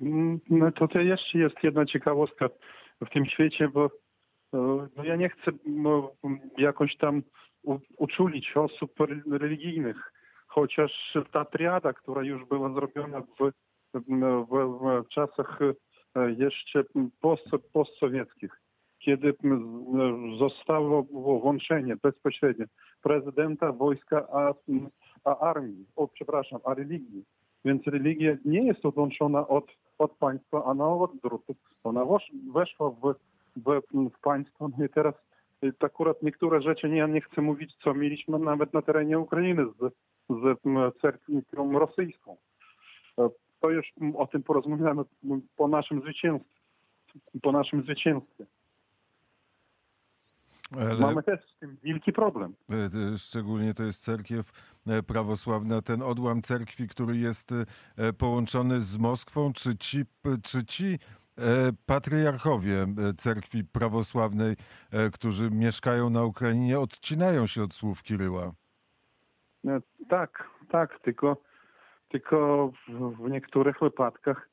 Mm, 0.00 0.40
No 0.50 0.72
to, 0.72 0.88
to 0.88 1.00
jeszcze 1.00 1.38
jest 1.38 1.56
jedna 1.62 1.86
ciekawostka 1.86 2.48
w 3.06 3.10
tym 3.10 3.26
świecie, 3.26 3.68
bo 3.68 3.84
e, 3.86 3.88
no 4.52 5.04
ja 5.04 5.16
nie 5.16 5.28
chcę 5.28 5.50
no, 5.66 6.12
jakoś 6.58 6.96
tam 6.96 7.22
uczulić 7.98 8.56
osób 8.56 9.00
re- 9.00 9.38
religijnych, 9.38 10.12
chociaż 10.46 11.16
ta 11.32 11.44
triada, 11.44 11.92
która 11.92 12.22
już 12.22 12.44
była 12.44 12.72
zrobiona 12.72 13.20
w, 13.20 13.50
w, 13.94 14.46
w, 14.50 15.08
czasach 15.08 15.58
e, 15.62 15.74
jeszcze 16.32 16.84
post, 17.20 17.44
postsowieckich, 17.72 18.60
kiedy 18.98 19.34
zostało 20.38 21.02
włączenie 21.02 21.96
bezpośrednie 22.02 22.66
prezydenta, 23.02 23.72
wojska, 23.72 24.26
a, 24.32 24.54
a 25.24 25.38
armii, 25.38 25.86
o 25.96 26.08
przepraszam, 26.08 26.60
a 26.64 26.74
religii. 26.74 27.24
Więc 27.64 27.86
religia 27.86 28.36
nie 28.44 28.66
jest 28.66 28.86
odłączona 28.86 29.48
od, 29.48 29.66
od 29.98 30.12
państwa, 30.12 30.64
a 30.64 30.74
na 30.74 30.88
odwrót. 30.88 31.42
Ona 31.84 32.04
weszła 32.54 32.90
w, 32.90 33.14
w, 33.56 33.80
w 34.16 34.20
państwo. 34.20 34.70
No 34.78 34.84
i 34.84 34.88
teraz 34.88 35.14
y, 35.64 35.72
akurat 35.80 36.22
niektóre 36.22 36.62
rzeczy, 36.62 36.88
nie, 36.88 36.96
ja 36.96 37.06
nie 37.06 37.20
chcę 37.20 37.42
mówić, 37.42 37.76
co 37.84 37.94
mieliśmy 37.94 38.38
nawet 38.38 38.74
na 38.74 38.82
terenie 38.82 39.18
Ukrainy 39.18 39.66
z, 39.66 39.94
z 40.28 40.60
cerkwią 41.00 41.78
rosyjską. 41.78 42.36
E, 43.18 43.28
To 43.60 43.70
już 43.70 43.92
o 44.16 44.26
tym 44.26 44.42
porozmawiamy 44.42 45.02
po 45.56 45.68
naszym 45.68 46.00
zwycięstwie. 46.00 46.60
Po 47.42 47.52
naszym 47.52 47.82
zwycięstwie. 47.82 48.46
Ale... 50.76 51.00
Mamy 51.00 51.22
też 51.22 51.40
z 51.56 51.58
tym 51.58 51.76
wielki 51.82 52.12
problem. 52.12 52.54
E, 52.72 52.74
e, 53.14 53.18
Szczególnie 53.18 53.74
to 53.74 53.84
jest 53.84 54.04
cerkiew 54.04 54.52
prawosławna, 55.06 55.82
ten 55.82 56.02
odłam 56.02 56.42
cerkwi, 56.42 56.88
który 56.88 57.16
jest 57.16 57.50
połączony 58.18 58.80
z 58.80 58.98
Moskwą, 58.98 59.52
czy 59.52 59.76
ci, 59.76 60.04
czy 60.42 60.64
ci 60.64 60.98
patriarchowie 61.86 62.82
e, 62.82 63.12
cerkwi 63.12 63.64
prawosławnej, 63.64 64.56
e, 64.92 65.10
którzy 65.10 65.50
mieszkają 65.50 66.10
na 66.10 66.24
Ukrainie, 66.24 66.80
odcinają 66.80 67.46
się 67.46 67.62
od 67.62 67.74
słów 67.74 68.02
Kiryła? 68.02 68.52
E, 69.66 69.80
Tak, 70.08 70.50
tak, 70.70 71.00
tylko, 71.00 71.36
tylko 72.08 72.70
w, 72.88 73.30
niektórych 73.30 73.80
wypadkach 73.80 74.48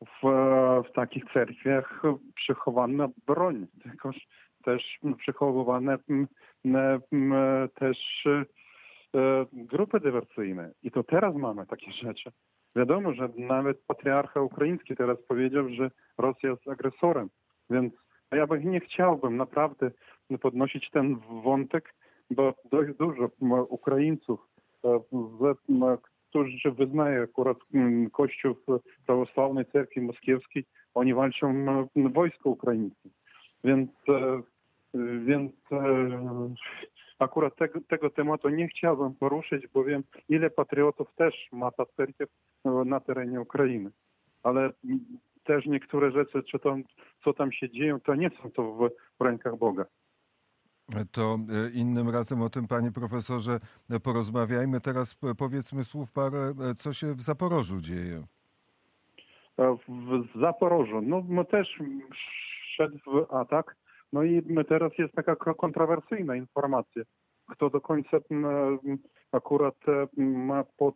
w, 0.00 0.26
w 0.88 0.92
takich 0.94 1.24
cerkwiach 1.32 2.02
przechowana 2.34 3.08
broń, 3.26 3.66
tegoż 3.82 4.26
też 4.64 4.98
przechowywane 5.18 5.98
też 7.74 7.98
e, 8.26 9.46
grupy 9.52 10.00
dywersyjne. 10.00 10.70
I 10.82 10.90
to 10.90 11.02
teraz 11.02 11.34
mamy 11.34 11.66
takie 11.66 11.92
rzeczy. 11.92 12.30
Wiadomo, 12.76 13.14
że 13.14 13.28
nawet 13.36 13.84
patriarcha 13.86 14.40
ukraiński 14.40 14.96
teraz 14.96 15.22
powiedział, 15.28 15.68
że 15.68 15.90
Rosja 16.18 16.50
jest 16.50 16.68
agresorem, 16.68 17.28
więc 17.70 17.94
ja 18.32 18.46
bym 18.46 18.70
nie 18.70 18.80
chciałbym 18.80 19.36
naprawdę 19.36 19.90
podnosić 20.40 20.90
ten 20.90 21.16
wątek, 21.44 21.94
bo 22.30 22.54
dość 22.70 22.98
dużo 22.98 23.30
Ukraińców, 23.68 24.40
e, 24.84 25.00
którzy 26.28 26.70
wyznają 26.70 27.22
akurat 27.22 27.56
m, 27.74 28.10
Kościół 28.10 28.54
prawosławnej 29.06 29.64
cerkwi 29.66 30.00
moskiewskiej, 30.00 30.64
oni 30.94 31.14
walczą 31.14 31.48
m, 31.48 31.88
w 31.96 32.12
wojsku 32.12 32.50
ukraińskim. 32.50 33.10
Więc, 33.64 33.90
e, 34.08 34.42
więc 35.26 35.52
e, 35.72 35.78
akurat 37.18 37.56
tego, 37.56 37.80
tego 37.80 38.10
tematu 38.10 38.48
nie 38.48 38.68
chciałbym 38.68 39.14
poruszyć, 39.14 39.66
bo 39.74 39.84
wiem, 39.84 40.02
ile 40.28 40.50
patriotów 40.50 41.14
też 41.16 41.48
ma 41.52 41.70
cerkiew 41.96 42.28
e, 42.64 42.70
na 42.70 43.00
terenie 43.00 43.40
Ukrainy. 43.40 43.90
Ale 44.42 44.70
też 45.44 45.66
niektóre 45.66 46.10
rzeczy, 46.10 46.42
czy 46.42 46.58
tam, 46.58 46.82
co 47.24 47.32
tam 47.32 47.52
się 47.52 47.70
dzieje, 47.70 47.98
to 48.04 48.14
nie 48.14 48.30
są 48.42 48.50
to 48.50 48.72
w, 48.72 48.90
w 49.20 49.24
rękach 49.24 49.56
Boga. 49.58 49.84
To 51.12 51.38
e, 51.66 51.70
innym 51.70 52.10
razem 52.10 52.42
o 52.42 52.50
tym, 52.50 52.68
panie 52.68 52.92
profesorze, 52.92 53.60
e, 53.90 54.00
porozmawiajmy. 54.00 54.80
Teraz 54.80 55.14
p- 55.14 55.34
powiedzmy 55.34 55.84
słów 55.84 56.12
parę, 56.12 56.52
e, 56.70 56.74
co 56.74 56.92
się 56.92 57.14
w 57.14 57.22
Zaporożu 57.22 57.80
dzieje. 57.80 58.22
E, 59.58 59.76
w 59.88 60.40
Zaporożu. 60.40 61.02
No 61.02 61.22
my 61.28 61.44
też 61.44 61.82
szedł 62.76 62.98
w 63.06 63.34
atak. 63.34 63.76
No 64.14 64.22
i 64.22 64.42
teraz 64.68 64.92
jest 64.98 65.14
taka 65.14 65.36
ko- 65.36 65.54
kontrowersyjna 65.54 66.36
informacja, 66.36 67.02
kto 67.50 67.70
do 67.70 67.80
końca 67.80 68.16
m, 68.30 68.46
akurat 69.32 69.74
e, 69.88 70.06
ma 70.22 70.64
pod, 70.76 70.94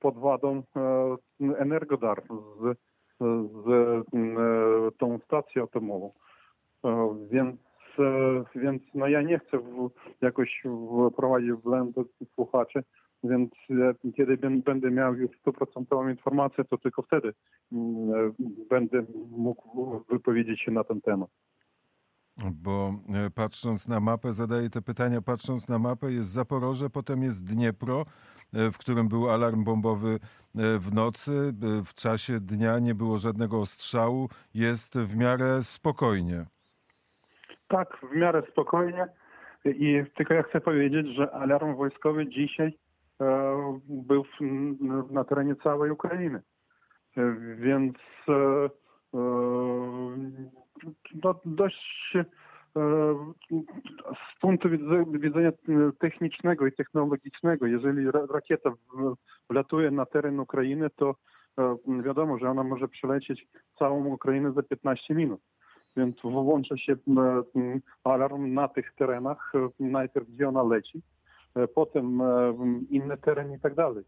pod 0.00 0.18
wadą 0.18 0.62
e, 0.76 1.56
Energodar 1.58 2.22
z, 2.60 2.78
z 3.64 3.66
m, 4.12 4.38
e, 4.38 4.90
tą 4.98 5.18
stacją 5.18 5.64
atomową. 5.64 6.12
E, 6.84 7.16
Więc, 7.30 7.56
e, 7.98 8.44
więc 8.54 8.82
no 8.94 9.08
ja 9.08 9.22
nie 9.22 9.38
chcę 9.38 9.58
jakoś 10.20 10.62
wprowadzić 11.12 11.52
w 11.52 11.62
błęd 11.62 11.96
słuchaczy, 12.34 12.82
więc 13.24 13.50
e, 13.70 14.12
kiedy 14.16 14.36
bę- 14.36 14.62
będę 14.62 14.90
miał 14.90 15.14
już 15.14 15.38
stuprocentową 15.38 16.08
informację, 16.08 16.64
to 16.64 16.78
tylko 16.78 17.02
wtedy 17.02 17.32
mm, 17.72 18.14
e, 18.14 18.32
będę 18.70 19.04
mógł 19.30 20.00
wypowiedzieć 20.08 20.60
się 20.60 20.70
na 20.72 20.84
ten 20.84 21.00
temat. 21.00 21.30
Bo 22.36 22.94
e, 23.14 23.30
patrząc 23.30 23.88
na 23.88 24.00
mapę, 24.00 24.32
zadaję 24.32 24.70
te 24.70 24.82
pytania, 24.82 25.22
patrząc 25.22 25.68
na 25.68 25.78
mapę, 25.78 26.12
jest 26.12 26.30
Zaporoże, 26.30 26.90
potem 26.90 27.22
jest 27.22 27.44
Dniepro, 27.44 28.04
e, 28.54 28.70
w 28.70 28.78
którym 28.78 29.08
był 29.08 29.30
alarm 29.30 29.64
bombowy 29.64 30.08
e, 30.14 30.18
w 30.78 30.94
nocy. 30.94 31.52
W 31.84 31.94
czasie 31.94 32.40
dnia 32.40 32.78
nie 32.78 32.94
było 32.94 33.18
żadnego 33.18 33.60
ostrzału. 33.60 34.28
Jest 34.54 34.98
w 34.98 35.16
miarę 35.16 35.62
spokojnie. 35.62 36.44
Tak, 37.68 37.98
w 38.12 38.16
miarę 38.16 38.42
spokojnie. 38.52 39.08
I 39.64 40.02
tylko 40.16 40.34
ja 40.34 40.42
chcę 40.42 40.60
powiedzieć, 40.60 41.06
że 41.06 41.30
alarm 41.30 41.76
wojskowy 41.76 42.28
dzisiaj 42.28 42.78
był 43.88 44.24
na 45.10 45.24
terenie 45.24 45.56
całej 45.56 45.90
Ukrainy. 45.90 46.42
Więc 47.56 47.96
no, 51.24 51.40
dość 51.44 52.16
e, 52.16 52.24
z 54.14 54.40
punktu 54.40 54.68
widze- 54.68 55.20
widzenia 55.20 55.52
technicznego 55.98 56.66
i 56.66 56.72
technologicznego, 56.72 57.66
jeżeli 57.66 58.10
ra- 58.10 58.26
rakieta 58.30 58.72
wlatuje 59.50 59.90
na 59.90 60.06
teren 60.06 60.40
Ukrainy, 60.40 60.90
to 60.96 61.14
e, 61.58 61.76
wiadomo, 62.02 62.38
że 62.38 62.50
ona 62.50 62.62
może 62.62 62.88
przelecieć 62.88 63.46
całą 63.78 64.04
Ukrainę 64.06 64.52
za 64.52 64.62
15 64.62 65.14
minut. 65.14 65.40
Więc 65.96 66.16
włącza 66.22 66.76
się 66.76 66.96
alarm 68.04 68.54
na 68.54 68.68
tych 68.68 68.94
terenach, 68.94 69.52
e, 69.54 69.68
najpierw 69.80 70.28
gdzie 70.28 70.48
ona 70.48 70.62
leci, 70.62 71.02
e, 71.54 71.68
potem 71.68 72.20
e, 72.20 72.54
inny 72.90 73.16
teren 73.16 73.52
i 73.52 73.60
tak 73.60 73.74
dalej. 73.74 74.04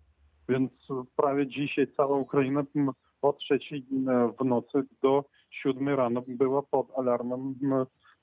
Więc 0.49 0.73
prawie 1.17 1.47
dzisiaj 1.47 1.87
cała 1.97 2.17
Ukraina 2.17 2.63
od 3.23 3.39
trzeciej 3.39 3.79
e, 3.79 4.33
w 4.41 4.45
nocy 4.45 4.83
do 5.03 5.25
siódmej 5.51 5.97
rano 5.97 6.23
była 6.27 6.63
pod 6.63 6.87
alarmem 6.97 7.55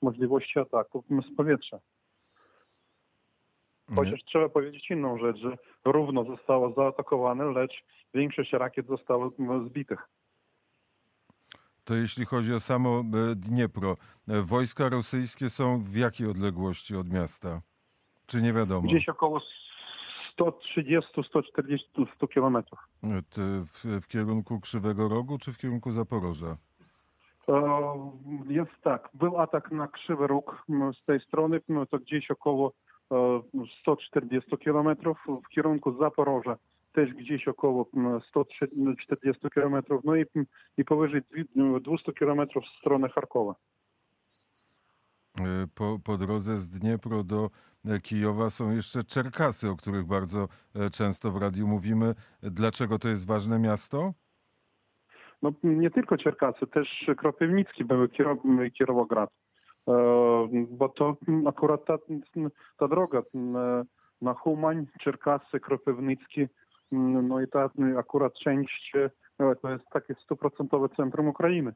możliwości 0.02 0.58
ataków 0.58 1.04
z 1.32 1.36
powietrza. 1.36 1.78
Chociaż 3.94 4.24
trzeba 4.24 4.48
powiedzieć 4.48 4.90
inną 4.90 5.18
rzecz, 5.18 5.36
że 5.36 5.56
równo 5.84 6.24
zostało 6.24 6.72
zaatakowane, 6.72 7.44
lecz 7.44 7.84
większość 8.14 8.52
rakiet 8.52 8.86
zostało 8.86 9.32
zbitych. 9.66 10.08
To 11.84 11.94
jeśli 11.94 12.24
chodzi 12.24 12.54
o 12.54 12.60
samo 12.60 13.00
e, 13.00 13.34
Dniepro, 13.34 13.96
e, 14.28 14.42
wojska 14.42 14.88
rosyjskie 14.88 15.50
są 15.50 15.84
w 15.84 15.96
jakiej 15.96 16.26
odległości 16.26 16.96
od 16.96 17.10
miasta? 17.10 17.60
Czy 18.26 18.42
nie 18.42 18.52
wiadomo? 18.52 18.88
Gdzieś 18.88 19.08
około 19.08 19.40
130-140 20.40 22.06
100 22.14 22.28
kilometrów. 22.28 22.78
E, 23.04 23.22
W, 23.64 24.00
w 24.02 24.06
kierunku 24.08 24.60
Krzywego 24.60 25.08
Rogu 25.08 25.38
czy 25.38 25.52
w 25.52 25.58
kierunku 25.58 25.90
Zaporoża? 25.92 26.56
E, 27.48 28.10
Jest 28.48 28.72
tak, 28.82 29.08
był 29.14 29.40
atak 29.40 29.70
na 29.72 29.88
Krzywy 29.88 30.26
Róg 30.26 30.64
z 31.02 31.04
tej 31.04 31.20
strony, 31.20 31.60
to 31.90 31.98
gdzieś 31.98 32.30
około 32.30 32.72
e, 33.12 33.40
140 33.80 34.56
kilometrów, 34.58 35.18
w 35.44 35.48
kierunku 35.48 35.92
Zaporoża 35.98 36.56
też 36.92 37.14
gdzieś 37.14 37.48
około 37.48 37.86
m, 37.96 38.20
140 38.28 39.50
kilometrów, 39.54 40.04
no 40.04 40.16
i, 40.16 40.24
i 40.78 40.84
powyżej 40.84 41.20
dwi- 41.22 41.80
200 41.80 42.12
kilometrów 42.12 42.64
w 42.64 42.78
stronę 42.80 43.08
Charkowa. 43.08 43.54
E, 45.40 45.66
Po, 45.74 45.98
po 46.04 46.16
drodze 46.16 46.58
z 46.58 46.70
Dniepro 46.70 47.24
do 47.24 47.50
e, 47.84 48.00
Kijowa 48.00 48.50
są 48.50 48.70
jeszcze 48.70 49.04
Czerkasy, 49.04 49.70
o 49.70 49.76
których 49.76 50.04
bardzo 50.04 50.48
e, 50.74 50.90
często 50.90 51.30
w 51.30 51.36
radiu 51.36 51.66
mówimy. 51.68 52.14
Dlaczego 52.42 52.98
to 52.98 53.08
jest 53.08 53.26
ważne 53.26 53.58
miasto? 53.58 54.12
No 55.42 55.52
nie 55.62 55.90
tylko 55.90 56.16
Czerkasy, 56.16 56.66
też 56.66 57.10
Kropiwnicki 57.16 57.84
były 57.84 58.08
Kiero- 58.08 58.70
Kierowograd. 58.78 59.30
E, 59.88 59.92
Bo 60.70 60.88
to 60.88 61.16
akurat 61.46 61.84
ta, 61.84 61.98
ta 62.78 62.88
droga 62.88 63.20
na 64.22 64.34
Humań, 64.34 64.86
Czerkasy, 65.00 65.60
Kropiwnicki, 65.60 66.40
m, 66.92 67.28
no 67.28 67.40
i 67.40 67.48
ta 67.48 67.70
akurat 67.98 68.32
część 68.34 68.92
to 69.62 69.70
jest 69.70 69.84
takie 69.92 70.14
stuprocentowe 70.14 70.88
centrum 70.88 71.28
Ukrainy. 71.28 71.72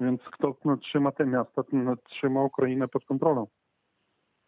Więc 0.00 0.20
kto 0.22 0.56
no, 0.64 0.76
trzyma 0.76 1.12
te 1.12 1.26
miasta, 1.26 1.62
no, 1.72 1.96
trzyma 1.96 2.42
Ukrainę 2.42 2.88
pod 2.88 3.04
kontrolą. 3.04 3.46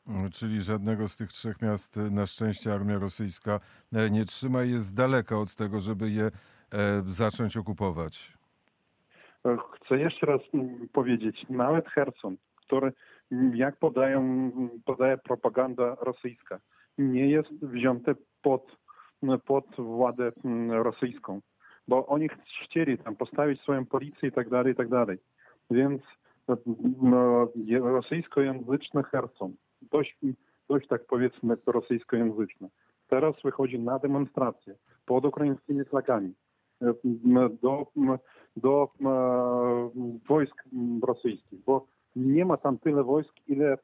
E, 0.09 0.31
Czyli 0.31 0.61
żadnego 0.61 1.09
z 1.09 1.17
tych 1.17 1.33
trzech 1.33 1.63
miast 1.63 1.97
e, 1.97 2.01
na 2.01 2.27
szczęście 2.27 2.75
armia 2.75 2.99
rosyjska 2.99 3.61
e, 3.93 4.11
nie 4.11 4.25
trzyma 4.25 4.65
i 4.65 4.71
jest 4.71 4.97
daleka 4.97 5.39
od 5.39 5.57
tego, 5.57 5.81
żeby 5.81 6.11
je 6.11 6.25
e, 6.25 6.31
zacząć 7.07 7.57
okupować. 7.57 8.33
Chcę 9.75 9.99
jeszcze 9.99 10.27
raz 10.27 10.41
mm, 10.55 10.89
powiedzieć, 10.93 11.47
nawet 11.51 11.89
Herson, 11.89 12.37
który, 12.57 12.93
mm, 13.33 13.57
jak 13.57 13.77
podają, 13.77 14.21
mm, 14.21 14.71
podaje 14.85 15.19
propaganda 15.19 15.97
rosyjska, 16.01 16.59
nie 16.99 17.31
jest 17.31 17.65
wzięty 17.65 18.15
pod, 18.43 18.77
mm, 19.23 19.41
pod 19.41 19.67
władzę 19.79 20.33
mm, 20.45 20.73
rosyjską, 20.83 21.41
bo 21.89 22.07
oni 22.07 22.29
chcieli 22.65 22.99
tam 22.99 23.17
postawić 23.17 23.61
swoją 23.61 23.87
policję 23.87 24.29
i 24.29 24.33
tak 24.33 24.49
dalej, 24.49 24.73
i 24.73 24.77
tak 24.77 24.89
dalej. 24.89 25.19
Więc 25.71 26.03
no, 27.03 27.49
rosyjskojęzyczny 27.81 29.03
Herson, 29.03 29.55
dość, 29.83 30.19
dość 30.69 30.89
tak 30.89 31.07
powiedzmy 31.07 31.57
rosyjskojęzyczny, 31.67 32.69
teraz 33.09 33.35
wychodzi 33.45 33.79
na 33.79 33.99
demonstrację 33.99 34.75
pod 35.07 35.25
ukraińskimi 35.25 35.85
flagami 35.85 36.35
e, 36.83 36.95
do, 37.63 37.87
do 38.57 38.89
wojsk 40.29 40.65
rosyjskich, 41.03 41.65
bo 41.65 41.87
nie 42.17 42.45
ma 42.45 42.57
tam 42.57 42.79
tyle 42.79 43.05
wojsk, 43.05 43.35
ile, 43.49 43.73
e, 43.73 43.79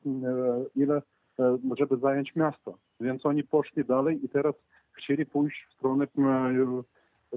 ile 0.76 1.02
e, 1.38 1.58
żeby 1.78 1.96
zająć 1.96 2.36
miasto. 2.36 2.78
Więc 3.00 3.26
oni 3.26 3.44
poszli 3.44 3.84
dalej 3.84 4.24
i 4.24 4.28
teraz 4.28 4.54
chcieli 4.92 5.26
pójść 5.26 5.66
w 5.70 5.72
stronę 5.72 6.06
m, 6.18 6.82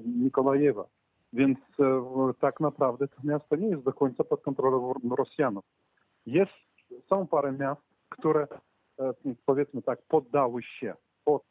Mikołajewa. 0.06 0.86
Więc 1.34 1.60
e, 1.80 2.04
tak 2.40 2.60
naprawdę 2.60 3.08
to 3.08 3.18
miasto 3.24 3.56
nie 3.56 3.68
jest 3.68 3.84
do 3.84 3.94
końca 3.94 4.24
pod 4.24 4.42
kontrolą 4.42 4.94
Rosjanów. 5.18 5.66
Jest, 6.26 6.52
są 7.10 7.28
parę 7.28 7.52
miast, 7.52 7.82
które 8.10 8.48
e, 9.00 9.14
powiedzmy 9.46 9.82
tak 9.82 10.00
poddały 10.08 10.64
się 10.64 10.94
pod, 11.26 11.44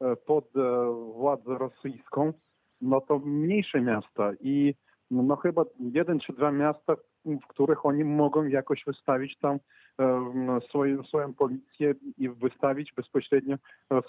e, 0.00 0.16
pod 0.16 0.44
władzę 1.14 1.58
rosyjską, 1.58 2.32
no 2.80 3.00
to 3.00 3.18
mniejsze 3.18 3.80
miasta 3.80 4.32
i 4.40 4.74
no 5.10 5.36
chyba 5.36 5.64
jeden 5.78 6.20
czy 6.20 6.32
dwa 6.32 6.52
miasta, 6.52 6.96
w 7.24 7.46
których 7.48 7.86
oni 7.86 8.04
mogą 8.04 8.44
jakoś 8.44 8.84
wystawić 8.84 9.38
tam 9.38 9.58
swoją, 10.68 11.02
swoją 11.02 11.34
policję 11.34 11.94
i 12.18 12.28
wystawić 12.28 12.92
bezpośrednio 12.92 13.56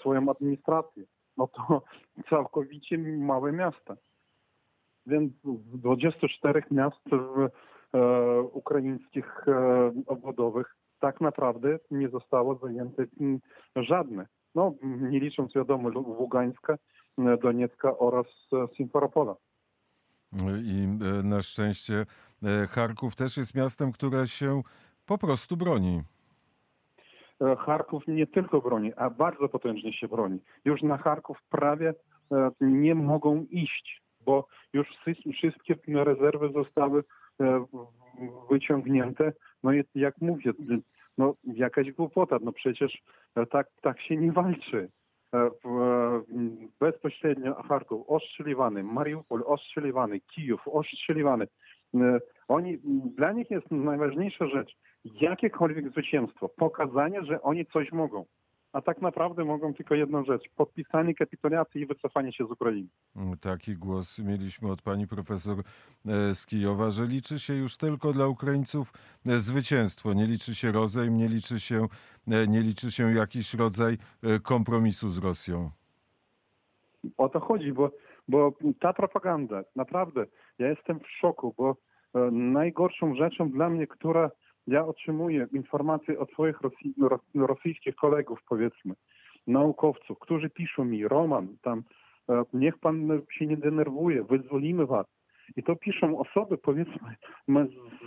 swoją 0.00 0.30
administrację. 0.30 1.04
No 1.36 1.48
to 1.48 1.82
całkowicie 2.30 2.98
małe 2.98 3.52
miasta. 3.52 3.96
Więc 5.06 5.32
z 5.42 5.80
24 5.80 6.62
miast 6.70 7.02
e, 7.12 8.40
ukraińskich 8.40 9.48
e, 9.48 9.92
obwodowych 10.06 10.76
tak 11.00 11.20
naprawdę 11.20 11.78
nie 11.90 12.08
zostało 12.08 12.54
zajęte 12.54 13.04
żadne. 13.76 14.26
No, 14.54 14.74
nie 14.82 15.20
licząc 15.20 15.54
wiadomo 15.54 15.90
Ługańska, 16.00 16.78
e, 17.18 17.36
Doniecka 17.36 17.98
oraz 17.98 18.26
e, 18.52 18.76
Simferopola. 18.76 19.36
I 20.64 20.88
e, 21.18 21.22
na 21.22 21.42
szczęście 21.42 22.06
Charków 22.68 23.16
też 23.16 23.36
jest 23.36 23.54
miastem, 23.54 23.92
które 23.92 24.26
się 24.26 24.62
po 25.06 25.18
prostu 25.18 25.56
broni. 25.56 26.02
Charków 27.58 28.02
nie 28.08 28.26
tylko 28.26 28.60
broni, 28.60 28.94
a 28.94 29.10
bardzo 29.10 29.48
potężnie 29.48 29.92
się 29.92 30.08
broni. 30.08 30.38
Już 30.64 30.82
na 30.82 30.98
Charków 30.98 31.42
prawie 31.50 31.94
nie 32.60 32.94
mogą 32.94 33.46
iść, 33.50 34.02
bo 34.24 34.46
już 34.72 34.88
wszy- 34.88 35.32
wszystkie 35.32 35.74
rezerwy 36.04 36.50
zostały 36.52 37.04
e, 37.40 37.64
wyciągnięte. 38.50 39.32
No 39.62 39.72
i 39.72 39.84
jak 39.94 40.20
mówię, 40.20 40.52
no 41.18 41.34
jakaś 41.44 41.92
głupota, 41.92 42.38
no 42.42 42.52
przecież 42.52 43.02
e, 43.36 43.46
tak, 43.46 43.66
tak 43.82 44.00
się 44.00 44.16
nie 44.16 44.32
walczy. 44.32 44.88
E, 45.34 45.50
bezpośrednio 46.80 47.54
Charków 47.54 48.08
ostrzeliwany, 48.08 48.82
Mariupol 48.82 49.42
ostrzeliwany, 49.46 50.20
Kijów 50.20 50.68
ostrzeliwany. 50.68 51.46
Oni, 52.48 52.78
dla 53.16 53.32
nich 53.32 53.50
jest 53.50 53.70
najważniejsza 53.70 54.46
rzecz, 54.46 54.76
jakiekolwiek 55.04 55.90
zwycięstwo, 55.90 56.48
pokazanie, 56.48 57.24
że 57.24 57.42
oni 57.42 57.66
coś 57.66 57.92
mogą. 57.92 58.24
A 58.72 58.80
tak 58.80 59.02
naprawdę 59.02 59.44
mogą 59.44 59.74
tylko 59.74 59.94
jedną 59.94 60.24
rzecz, 60.24 60.42
podpisanie 60.56 61.14
kapitulacji 61.14 61.80
i 61.80 61.86
wycofanie 61.86 62.32
się 62.32 62.46
z 62.46 62.50
Ukrainy. 62.50 62.88
Mm, 63.16 63.38
Taki 63.38 63.76
głos 63.76 64.18
mieliśmy 64.18 64.72
od 64.72 64.82
pani 64.82 65.06
profesor 65.06 65.58
e, 65.58 66.34
z 66.34 66.46
Kijowa, 66.46 66.90
że 66.90 67.06
liczy 67.06 67.38
się 67.38 67.54
już 67.54 67.76
tylko 67.76 68.12
dla 68.12 68.26
Ukraińców 68.26 68.92
e, 69.26 69.38
zwycięstwo, 69.38 70.12
nie 70.12 70.26
liczy 70.26 70.54
się 70.54 70.72
rozejm, 70.72 71.16
nie 71.16 71.28
liczy 71.28 71.60
się, 71.60 71.86
e, 72.28 72.46
nie 72.46 72.60
liczy 72.60 72.90
się 72.90 73.12
jakiś 73.12 73.54
rodzaj 73.54 73.98
kompromisu 74.42 75.10
z 75.10 75.18
Rosją. 75.18 75.70
O 77.16 77.28
to 77.28 77.40
chodzi, 77.40 77.72
bo, 77.72 77.90
bo 78.28 78.52
ta 78.80 78.92
propaganda, 78.92 79.62
naprawdę, 79.76 80.26
ja 80.58 80.68
jestem 80.68 81.00
w 81.00 81.08
szoku, 81.08 81.54
bo 81.58 81.76
najgorszą 82.32 83.14
rzeczą 83.14 83.50
dla 83.50 83.70
mnie, 83.70 83.86
która 83.86 84.30
ja 84.70 84.86
otrzymuję 84.86 85.46
informacje 85.52 86.18
od 86.18 86.30
swoich 86.30 86.60
Rosji, 86.60 86.94
ro, 87.00 87.20
rosyjskich 87.34 87.94
kolegów, 87.94 88.38
powiedzmy, 88.48 88.94
naukowców, 89.46 90.18
którzy 90.18 90.50
piszą 90.50 90.84
mi, 90.84 91.08
Roman, 91.08 91.56
tam, 91.62 91.82
e, 92.28 92.42
niech 92.52 92.78
pan 92.78 93.20
się 93.32 93.46
nie 93.46 93.56
denerwuje, 93.56 94.24
wyzwolimy 94.24 94.86
was. 94.86 95.06
I 95.56 95.62
to 95.62 95.76
piszą 95.76 96.18
osoby, 96.18 96.58
powiedzmy, 96.58 97.16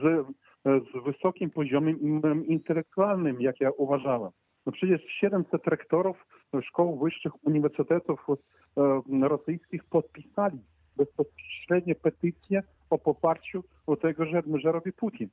z, 0.01 0.27
z 0.63 1.03
wysokim 1.05 1.49
poziomem 1.49 2.47
intelektualnym, 2.47 3.41
jak 3.41 3.59
ja 3.59 3.71
uważałem. 3.71 4.31
No 4.65 4.71
przecież 4.71 5.01
700 5.19 5.67
rektorów 5.67 6.25
szkół 6.61 6.99
wyższych, 6.99 7.45
uniwersytetów 7.45 8.25
e, 8.29 9.27
rosyjskich 9.27 9.83
podpisali 9.83 10.59
bezpośrednio 10.97 11.95
petycję 11.95 12.63
o 12.89 12.97
poparciu 12.97 13.63
tego, 14.01 14.25
że, 14.25 14.43
że 14.55 14.71
robi 14.71 14.93
Putin. 14.93 15.29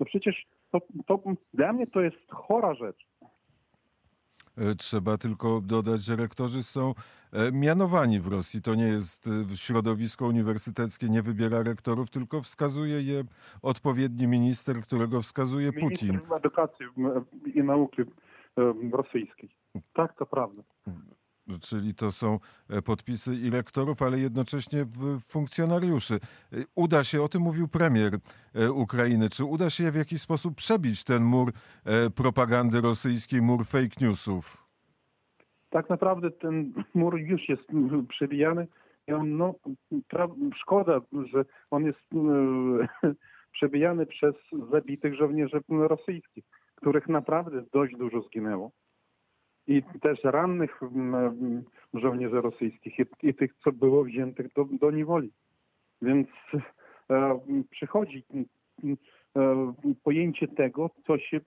No 0.00 0.06
przecież 0.06 0.46
to, 0.72 0.80
to 1.06 1.22
dla 1.54 1.72
mnie 1.72 1.86
to 1.86 2.00
jest 2.00 2.16
chora 2.30 2.74
rzecz. 2.74 3.06
E, 4.56 4.74
Trzeba 4.74 5.18
tylko 5.18 5.60
dodać, 5.60 6.04
że 6.04 6.16
rektorzy 6.16 6.62
są 6.62 6.94
e, 7.32 7.52
mianowani 7.52 8.20
w 8.20 8.26
Rosji. 8.26 8.62
To 8.62 8.74
nie 8.74 8.88
jest 8.88 9.26
e, 9.26 9.56
środowisko 9.56 10.26
uniwersyteckie, 10.26 11.08
nie 11.08 11.22
wybiera 11.22 11.62
rektorów, 11.62 12.10
tylko 12.10 12.42
wskazuje 12.42 13.02
je 13.02 13.24
odpowiedni 13.62 14.26
minister, 14.26 14.80
którego 14.80 15.22
wskazuje 15.22 15.72
Putin. 15.72 16.08
Minister 16.08 16.36
edukacji 16.36 16.86
i 17.54 17.62
nauki 17.62 18.02
rosyjskiej. 18.92 19.50
Tak, 19.92 20.16
to 20.16 20.26
prawda. 20.26 20.62
Czyli 21.58 21.94
to 21.94 22.12
są 22.12 22.38
e, 22.70 22.82
podpisy 22.82 23.34
i 23.34 23.50
rektorów, 23.50 24.02
ale 24.02 24.18
jednocześnie 24.18 24.86
funkcjonariuszy. 25.28 26.14
E, 26.14 26.56
Uda 26.74 27.04
się, 27.04 27.22
o 27.22 27.28
tym 27.28 27.42
mówił 27.42 27.68
premier 27.68 28.18
e, 28.54 28.72
Ukrainy, 28.72 29.30
czy 29.30 29.44
uda 29.44 29.70
się 29.70 29.90
w 29.90 29.96
jakiś 29.96 30.20
sposób 30.20 30.54
przebić 30.54 31.04
ten 31.04 31.22
mur 31.22 31.52
propagandy 32.14 32.80
rosyjskiej, 32.80 33.42
mur 33.42 33.64
fake 33.66 33.96
newsów? 34.00 34.70
tak 35.70 35.88
naprawdę 35.88 36.30
ten 36.30 36.72
mur 36.94 37.18
już 37.18 37.48
jest 37.48 37.62
przebijany. 38.08 38.66
No, 39.24 39.54
szkoda, 40.54 41.00
że 41.32 41.44
on 41.70 41.84
jest 41.84 42.00
przebijany 43.56 44.06
przez 44.06 44.34
zabitych 44.70 45.14
żołnierzy 45.14 45.60
rosyjskich, 45.68 46.44
których 46.74 47.08
naprawdę 47.08 47.62
dość 47.72 47.96
dużo 47.96 48.20
zginęło. 48.20 48.70
I 49.70 49.82
też 50.00 50.24
rannych 50.24 50.82
mm, 50.82 51.62
żołnierzy 51.94 52.40
rosyjskich 52.40 52.98
i, 52.98 53.28
i 53.28 53.34
tych, 53.34 53.54
co 53.64 53.72
było 53.72 54.04
wziętych 54.04 54.52
do, 54.56 54.64
do 54.64 54.90
niewoli. 54.90 55.30
Więc 56.02 56.28
e, 57.10 57.40
przychodzi 57.70 58.24
e, 59.36 59.72
pojęcie 60.02 60.48
tego, 60.48 60.90
co 61.06 61.18
się 61.18 61.40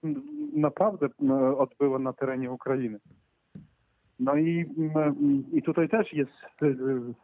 naprawdę 0.53 1.07
e, 1.29 1.57
odbyło 1.57 1.99
na 1.99 2.13
terenie 2.13 2.51
Ukrainy. 2.51 2.99
No 4.19 4.36
i, 4.36 4.65
mm, 4.77 5.43
i 5.53 5.62
tutaj 5.62 5.89
też 5.89 6.13
jest 6.13 6.31
y, 6.63 6.75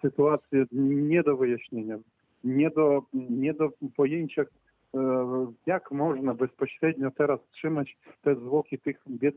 sytuacja 0.01 0.59
nie 0.71 1.23
do 1.23 1.38
wyjaśnienia, 1.38 1.97
nie 2.43 2.69
do, 2.69 3.03
nie 3.13 3.53
do 3.53 3.69
pojęcia, 3.95 4.41
e, 4.41 4.45
jak 5.65 5.91
można 5.91 6.34
bezpośrednio 6.34 7.12
teraz 7.12 7.39
trzymać 7.52 7.97
te 8.21 8.36
zwłoki 8.36 8.80
tych 8.80 9.04
bied, 9.10 9.36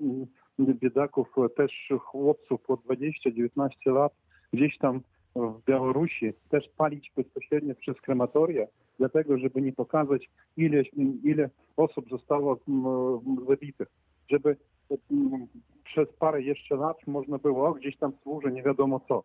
biedaków, 0.58 1.28
e, 1.38 1.48
też 1.48 1.92
chłopców 2.00 2.62
po 2.62 2.76
20-19 2.76 3.92
lat 3.92 4.12
gdzieś 4.52 4.78
tam 4.78 5.00
w 5.36 5.64
Białorusi, 5.66 6.32
też 6.48 6.68
palić 6.76 7.12
bezpośrednio 7.16 7.74
przez 7.74 8.00
krematoria, 8.00 8.66
dlatego 8.98 9.38
żeby 9.38 9.62
nie 9.62 9.72
pokazać, 9.72 10.30
ile, 10.56 10.82
ile 11.24 11.50
osób 11.76 12.08
zostało 12.08 12.58
mm, 12.68 13.46
zabitych, 13.48 13.88
żeby 14.30 14.56
mm, 14.90 15.46
przez 15.84 16.12
parę 16.12 16.42
jeszcze 16.42 16.76
lat 16.76 17.06
można 17.06 17.38
było 17.38 17.72
gdzieś 17.72 17.96
tam 17.96 18.12
służy 18.22 18.52
nie 18.52 18.62
wiadomo 18.62 19.00
co. 19.08 19.24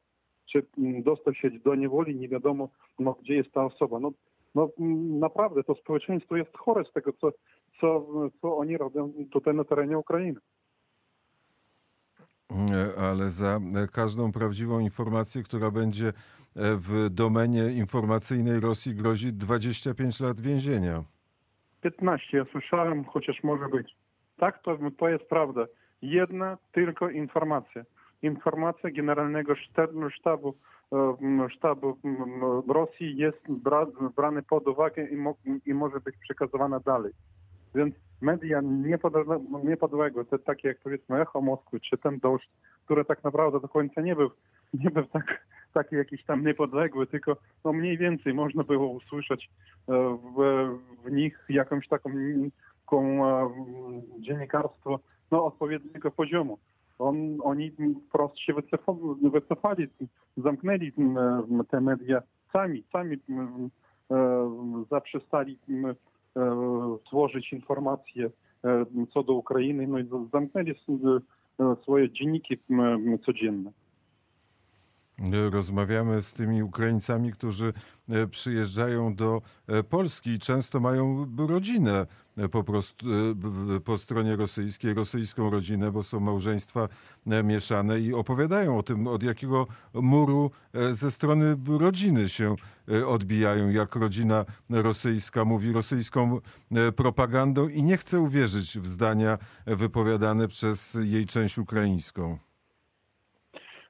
Czy 0.52 0.66
mm, 0.78 1.04
dostał 1.04 1.34
się 1.34 1.50
do 1.50 1.76
niewoli, 1.76 2.16
nie 2.16 2.30
wiadomo 2.30 2.70
no, 3.00 3.16
gdzie 3.22 3.36
jest 3.36 3.52
ta 3.52 3.66
osoba. 3.66 4.00
No, 4.00 4.12
no 4.58 4.70
naprawdę 5.20 5.64
to 5.64 5.76
społeczeństwo 5.76 6.36
jest 6.36 6.58
chore 6.58 6.84
z 6.86 6.92
tego, 6.94 7.14
co, 7.14 7.32
co, 7.82 8.08
co 8.42 8.58
oni 8.58 8.78
robią 8.78 9.14
tutaj 9.32 9.56
na 9.56 9.64
terenie 9.64 9.98
Ukrainy. 9.98 10.40
Ale 12.98 13.30
za 13.30 13.60
każdą 13.94 14.32
prawdziwą 14.32 14.80
informację, 14.80 15.44
która 15.44 15.72
będzie 15.72 16.08
e, 16.08 16.14
w 16.56 17.10
domenie 17.10 17.72
informacyjnej 17.72 18.60
Rosji, 18.60 18.96
grozi 18.96 19.34
25 19.34 20.20
lat 20.20 20.42
więzienia. 20.42 21.04
15, 21.82 22.38
ja 22.38 22.46
słyszałem, 22.52 23.04
chociaż 23.04 23.44
może 23.44 23.68
być. 23.70 23.96
Tak, 24.38 24.64
to, 24.64 24.78
to 24.98 25.10
jest 25.10 25.26
prawda. 25.26 25.66
Jedna 26.02 26.58
tylko 26.72 27.10
informacja. 27.10 27.84
Informacja 28.22 28.92
Generalnego 28.92 29.56
Sztabu, 29.56 30.10
sztabu, 30.10 30.54
e, 30.94 31.50
sztabu 31.50 31.98
Rosji 32.68 33.18
jest 33.18 33.42
bra, 33.50 33.88
brany 34.16 34.44
pod 34.44 34.68
uwagę 34.68 35.06
i, 35.10 35.16
mo, 35.16 35.36
i 35.66 35.74
może 35.74 36.00
być 36.00 36.16
przekazywana 36.18 36.80
dalej. 36.80 37.14
Więc 37.76 37.96
media 38.22 38.62
niepodle- 38.62 39.64
niepodległe, 39.64 40.26
te 40.26 40.40
takie 40.40 40.68
jak 40.68 40.80
powiedzmy 40.80 41.22
Echo 41.22 41.42
Moskwy, 41.42 41.80
czy 41.80 41.98
ten 41.98 42.20
Dość, 42.20 42.50
które 42.86 43.06
tak 43.06 43.24
naprawdę 43.24 43.60
do 43.60 43.68
końca 43.68 44.02
nie 44.02 44.16
był, 44.16 44.30
nie 44.74 44.90
był 44.90 45.06
tak, 45.06 45.48
taki 45.74 45.96
jakiś 45.96 46.24
tam 46.24 46.46
niepodległy, 46.46 47.08
tylko 47.08 47.38
no 47.66 47.74
mniej 47.74 47.98
więcej 47.98 48.34
można 48.34 48.64
było 48.64 48.88
usłyszeć 48.88 49.50
e, 49.90 50.18
w, 50.38 50.68
w 51.06 51.12
nich 51.12 51.46
jakąś 51.50 51.88
taką, 51.88 52.10
taką 52.86 53.26
e, 53.26 53.50
dziennikarstwo 54.20 55.00
no, 55.32 55.46
odpowiedniego 55.46 56.12
poziomu. 56.12 56.58
On, 57.00 57.38
oni 57.44 57.72
wprost 58.08 58.40
się 58.40 58.54
wycofali, 58.54 59.00
wycofali, 59.22 59.88
zamknęli 60.38 60.94
m, 60.98 61.64
te 61.70 61.82
media 61.82 62.22
sami, 62.54 62.84
sami 62.92 63.18
m, 63.30 63.70
e, 64.12 64.16
zaprzestali 64.90 65.58
m, 65.70 65.86
e, 65.86 65.96
tworzyć 67.06 67.54
informacje 67.54 68.30
e, 68.64 68.86
co 69.14 69.24
do 69.24 69.34
Ukrainy, 69.34 69.88
no 69.88 70.00
i 70.00 70.06
zamknęli 70.34 70.72
e, 70.72 71.76
swoje 71.84 72.12
dzienniki 72.12 72.58
codzienne. 73.26 73.72
Rozmawiamy 75.52 76.22
z 76.22 76.34
tymi 76.34 76.64
Ukraińcami, 76.64 77.32
którzy 77.32 77.74
e, 78.10 78.28
przyjeżdżają 78.28 79.16
do 79.16 79.42
e, 79.68 79.84
Polski 79.84 80.30
i 80.30 80.40
często 80.40 80.80
mają 80.80 81.28
rodzinę 81.38 82.08
e, 82.38 82.50
po 82.50 82.64
prostu 82.64 83.06
po 83.86 83.98
stronie 83.98 84.36
rosyjskiej, 84.36 84.94
rosyjską 84.94 85.50
rodzinę, 85.50 85.92
bo 85.92 86.04
są 86.04 86.20
małżeństwa 86.20 86.90
mieszane 87.44 88.00
i 88.00 88.14
opowiadają 88.14 88.78
o 88.78 88.84
tym, 88.84 89.08
od 89.08 89.24
jakiego 89.24 89.68
muru 89.94 90.52
ze 90.92 91.12
strony 91.12 91.58
rodziny 91.68 92.30
się 92.30 92.56
odbijają, 93.08 93.70
jak 93.70 93.96
rodzina 93.96 94.46
rosyjska 94.70 95.46
mówi 95.46 95.72
rosyjską 95.72 96.40
propagandą 96.96 97.68
i 97.68 97.84
nie 97.84 97.98
chce 97.98 98.20
uwierzyć 98.20 98.80
w 98.80 98.88
zdania 98.88 99.38
wypowiadane 99.66 100.48
przez 100.48 100.98
jej 101.02 101.26
część 101.26 101.58
ukraińską. 101.58 102.47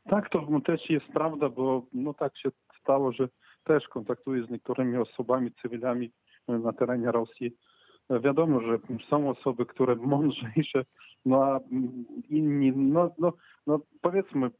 Tak, 0.09 0.29
to 0.29 0.47
też 0.65 0.89
jest 0.89 1.07
prawda, 1.07 1.49
bo 1.49 1.83
no 1.93 2.13
tak 2.13 2.37
się 2.37 2.49
stało, 2.81 3.11
że 3.11 3.27
też 3.63 3.87
kontaktuję 3.87 4.43
z 4.43 4.49
niektórymi 4.49 4.97
osobami, 4.97 5.51
cywilami 5.61 6.11
na 6.47 6.73
terenie 6.73 7.11
Rosji. 7.11 7.51
Wiadomo, 8.09 8.61
że 8.61 8.79
są 9.09 9.29
osoby, 9.29 9.65
które 9.65 9.95
mądrzejsze, 9.95 10.85
no 11.25 11.43
a 11.43 11.59
inni, 12.29 12.71
no, 12.71 13.11
no, 13.19 13.33
no 13.67 13.79
powiedzmy, 14.01 14.51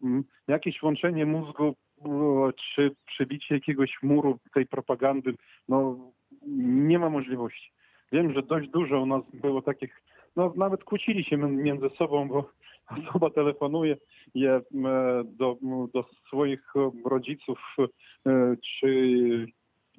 jakieś 0.48 0.84
łączenie 0.84 1.26
mózgu 1.26 1.76
o, 2.04 2.50
czy 2.76 2.92
przebicie 3.06 3.56
jakiegoś 3.56 3.98
muru 4.04 4.40
tej 4.54 4.66
propagandy, 4.66 5.34
no 5.68 5.98
nie 6.58 7.00
ma 7.00 7.10
możliwości. 7.10 7.72
Wiem, 8.12 8.34
że 8.34 8.44
dość 8.44 8.70
dużo 8.70 9.02
u 9.02 9.06
nas 9.06 9.24
było 9.34 9.62
takich 9.62 10.02
no, 10.36 10.54
nawet 10.56 10.84
kłócili 10.84 11.24
się 11.24 11.38
między 11.38 11.90
sobą, 11.98 12.28
bo 12.28 12.50
osoba 12.88 13.30
telefonuje 13.30 13.97
do, 15.26 15.58
do 15.93 16.06
swoich 16.28 16.73
rodziców, 17.06 17.60
e, 17.80 18.56
czy, 18.62 19.47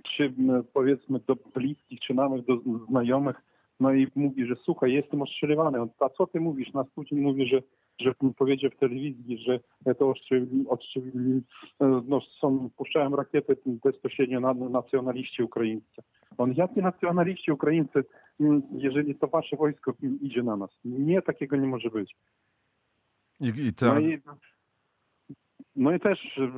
czy 0.03 0.35
powiedzmy 0.72 1.20
do 1.27 1.37
bliskich, 1.55 2.01
czy 2.01 2.14
nawet 2.14 2.44
do 2.46 2.59
znajomych, 2.88 3.42
no 3.81 3.92
i 3.92 4.07
mówi, 4.14 4.46
że 4.46 4.57
słuchaj, 4.64 4.92
jestem 4.92 5.22
ostrzeliwany. 5.22 5.79
A 6.01 6.09
co 6.09 6.27
ty 6.27 6.40
mówisz? 6.40 6.72
Nas 6.72 6.90
Putin 6.90 7.22
mówi, 7.22 7.46
że, 7.46 7.62
że 8.01 8.14
powiedział 8.37 8.70
w 8.70 8.77
telewizji, 8.79 9.38
że 9.38 9.61
to 9.94 10.11
ostrzeli, 10.11 10.64
ostrzeli, 10.68 11.42
e, 11.81 12.03
no, 12.09 12.20
są, 12.20 12.70
puszczałem 12.77 13.14
rakiety 13.14 13.57
bezpośrednio 13.85 14.40
na 14.40 14.55
nacjonaliści 14.55 15.42
ukraińscy. 15.42 16.03
On, 16.38 16.55
jakie 16.57 16.83
nacjonaliści 16.83 17.53
ukraińcy, 17.53 18.05
m, 18.40 18.62
jeżeli 18.72 19.14
to 19.14 19.27
wasze 19.27 19.57
wojsko 19.57 19.94
idzie 20.22 20.42
na 20.42 20.57
nas? 20.57 20.70
Nie, 20.85 21.22
takiego 21.22 21.57
nie 21.57 21.66
może 21.66 21.90
być. 21.90 22.16
I, 23.40 23.48
i 23.48 23.72
No 23.83 24.01
i, 24.01 24.18
no 25.77 25.92
i 25.92 26.01
też 26.01 26.38
e, 26.38 26.51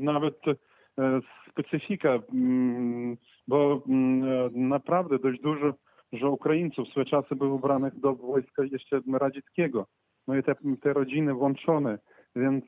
nawet 0.00 0.34
e, 0.48 1.20
specyfika, 1.50 2.18
mm, 2.32 3.16
bo 3.48 3.82
mm, 3.88 4.24
e, 4.24 4.50
naprawdę 4.52 5.18
dość 5.18 5.40
dużo, 5.40 5.74
że 6.12 6.28
Ukraińców 6.28 6.88
w 6.88 6.90
swoje 6.90 7.06
czasy 7.06 7.36
było 7.36 7.54
ubranych 7.54 8.00
do 8.00 8.14
wojska 8.14 8.62
jeszcze 8.64 9.00
radzieckiego. 9.12 9.86
No 10.28 10.36
i 10.36 10.42
te, 10.42 10.54
te 10.82 10.92
rodziny 10.92 11.34
włączone, 11.34 11.98
więc 12.36 12.64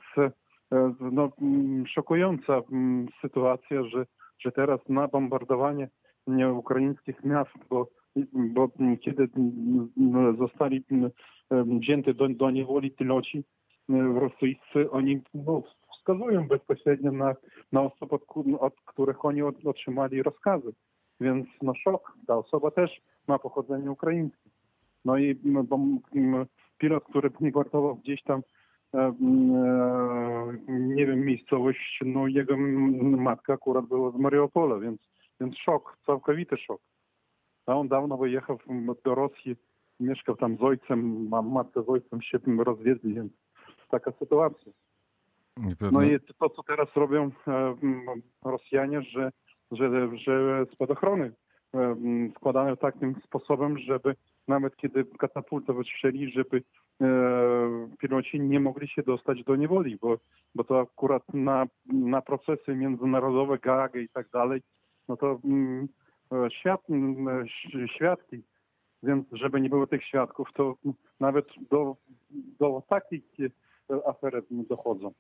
no, 1.01 1.33
mm, 1.43 1.87
szokująca 1.87 2.61
sytuacja, 3.21 3.85
że, 3.85 4.07
że 4.39 4.53
teraz 4.53 4.81
na 4.89 5.09
bombardowanie 5.09 5.89
nie, 6.27 6.53
ukraińskich 6.53 7.25
miast, 7.25 7.51
bo, 7.71 7.89
bo 8.35 8.71
mm, 8.81 8.99
kiedy 8.99 9.29
mm, 9.37 10.37
zostali 10.37 10.85
mm, 10.91 11.11
wzięty 11.81 12.15
do, 12.15 12.29
do 12.29 12.51
niewoli 12.51 12.91
piloci 12.91 13.45
rosyjscy, 14.15 14.91
oni 14.91 15.21
no, 15.35 15.63
wskazują 15.93 16.49
bezpośrednio 16.49 17.13
na, 17.13 17.35
na 17.73 17.83
osoby, 17.83 18.17
od, 18.61 18.75
których 18.85 19.25
oni 19.25 19.43
otrzymali 19.43 20.23
rozkazy. 20.23 20.73
Więc 21.21 21.47
no 21.63 21.75
szok, 21.75 22.17
ta 22.27 22.37
osoba 22.37 22.71
też 22.71 23.01
ma 23.29 23.39
pochodzenie 23.39 23.91
ukraińskie. 23.91 24.51
No 25.05 25.19
i 25.19 25.35
bo, 25.65 25.79
pilot, 26.79 27.05
który 27.05 27.31
bombardował 27.31 27.97
gdzieś 27.97 28.23
tam 28.23 28.43
nie 30.69 31.07
wiem, 31.07 31.25
miejscowość, 31.25 32.01
no 32.05 32.27
jego 32.27 32.57
matka 33.17 33.53
akurat 33.53 33.87
była 33.87 34.11
z 34.11 34.17
Mariupola, 34.17 34.79
więc, 34.79 35.01
więc 35.41 35.59
szok, 35.59 35.97
całkowity 36.07 36.57
szok. 36.57 36.81
A 37.73 37.77
on 37.77 37.89
dawno 37.89 38.17
wyjechał 38.17 38.59
do 39.05 39.15
Rosji, 39.15 39.57
mieszkał 40.01 40.37
tam 40.37 40.57
z 40.57 40.63
ojcem, 40.63 41.29
a 41.35 41.43
matka 41.43 41.83
z 41.83 41.89
ojcem 41.89 42.23
się 42.23 42.39
rozwiedli, 42.59 43.15
więc 43.15 43.33
taka 43.91 44.13
sytuacja. 44.13 44.73
No 45.93 46.03
i 46.03 46.21
to, 46.39 46.51
co 46.51 46.63
teraz 46.63 46.89
robią 46.97 47.31
e, 47.49 47.53
m, 47.83 48.23
Rosjanie, 48.45 49.03
że, 49.03 49.33
że, 49.71 50.17
że 50.17 50.67
spadochrony 50.73 51.33
e, 51.75 51.79
m, 51.79 52.33
składane 52.37 52.77
takim 52.77 53.15
sposobem, 53.25 53.79
żeby 53.79 54.15
nawet 54.49 54.77
kiedy 54.77 55.05
katapultę 55.05 55.73
wystrzeli, 55.73 56.33
żeby 56.33 56.63
e, 57.03 57.09
piloci 57.99 58.41
nie 58.41 58.61
mogli 58.61 58.89
się 58.89 59.03
dostać 59.03 59.45
do 59.45 59.57
niewoli, 59.57 59.99
bo, 60.01 60.19
bo 60.55 60.65
to 60.65 60.81
akurat 60.81 61.35
na, 61.35 61.67
na 61.87 62.23
procesy 62.23 62.75
międzynarodowe, 62.75 63.59
Gagę 63.59 64.01
i 64.01 64.09
tak 64.09 64.29
dalej, 64.31 64.63
no 65.09 65.17
to 65.17 65.41
mm, 65.45 65.89
e, 66.33 66.51
świat, 66.51 66.81
m, 66.91 67.29
ś- 67.29 67.91
świadki, 67.97 68.43
więc 69.03 69.27
żeby 69.33 69.61
nie 69.61 69.69
było 69.69 69.87
tych 69.87 70.05
świadków, 70.05 70.49
to 70.55 70.75
nawet 71.21 71.47
do, 71.71 71.97
do 72.59 72.83
takich 72.89 73.25
e, 73.41 74.09
afer 74.09 74.43
dochodzą. 74.51 75.13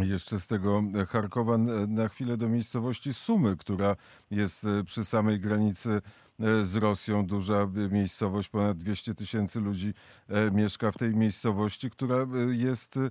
Jeszcze 0.00 0.40
z 0.40 0.46
tego 0.46 0.82
Charkowa 1.08 1.58
na 1.88 2.08
chwilę 2.08 2.36
do 2.36 2.48
miejscowości 2.48 3.14
Sumy, 3.14 3.56
która 3.56 3.96
jest 4.30 4.64
e, 4.64 4.84
przy 4.84 5.04
samej 5.04 5.40
granicy 5.40 5.90
e, 5.90 6.64
z 6.64 6.76
Rosją. 6.76 7.26
Duża 7.26 7.54
e, 7.62 7.68
miejscowość, 7.90 8.48
ponad 8.48 8.78
200 8.78 9.14
tysięcy 9.14 9.60
ludzi 9.60 9.94
e, 10.28 10.50
mieszka 10.50 10.92
w 10.92 10.96
tej 10.96 11.16
miejscowości, 11.16 11.90
która 11.90 12.16
e, 12.16 12.26
jest 12.54 12.96
e, 12.96 13.10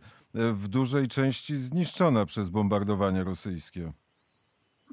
w 0.53 0.67
dużej 0.67 1.07
części 1.07 1.55
zniszczona 1.55 2.25
przez 2.25 2.49
bombardowanie 2.49 3.23
rosyjskie. 3.23 3.93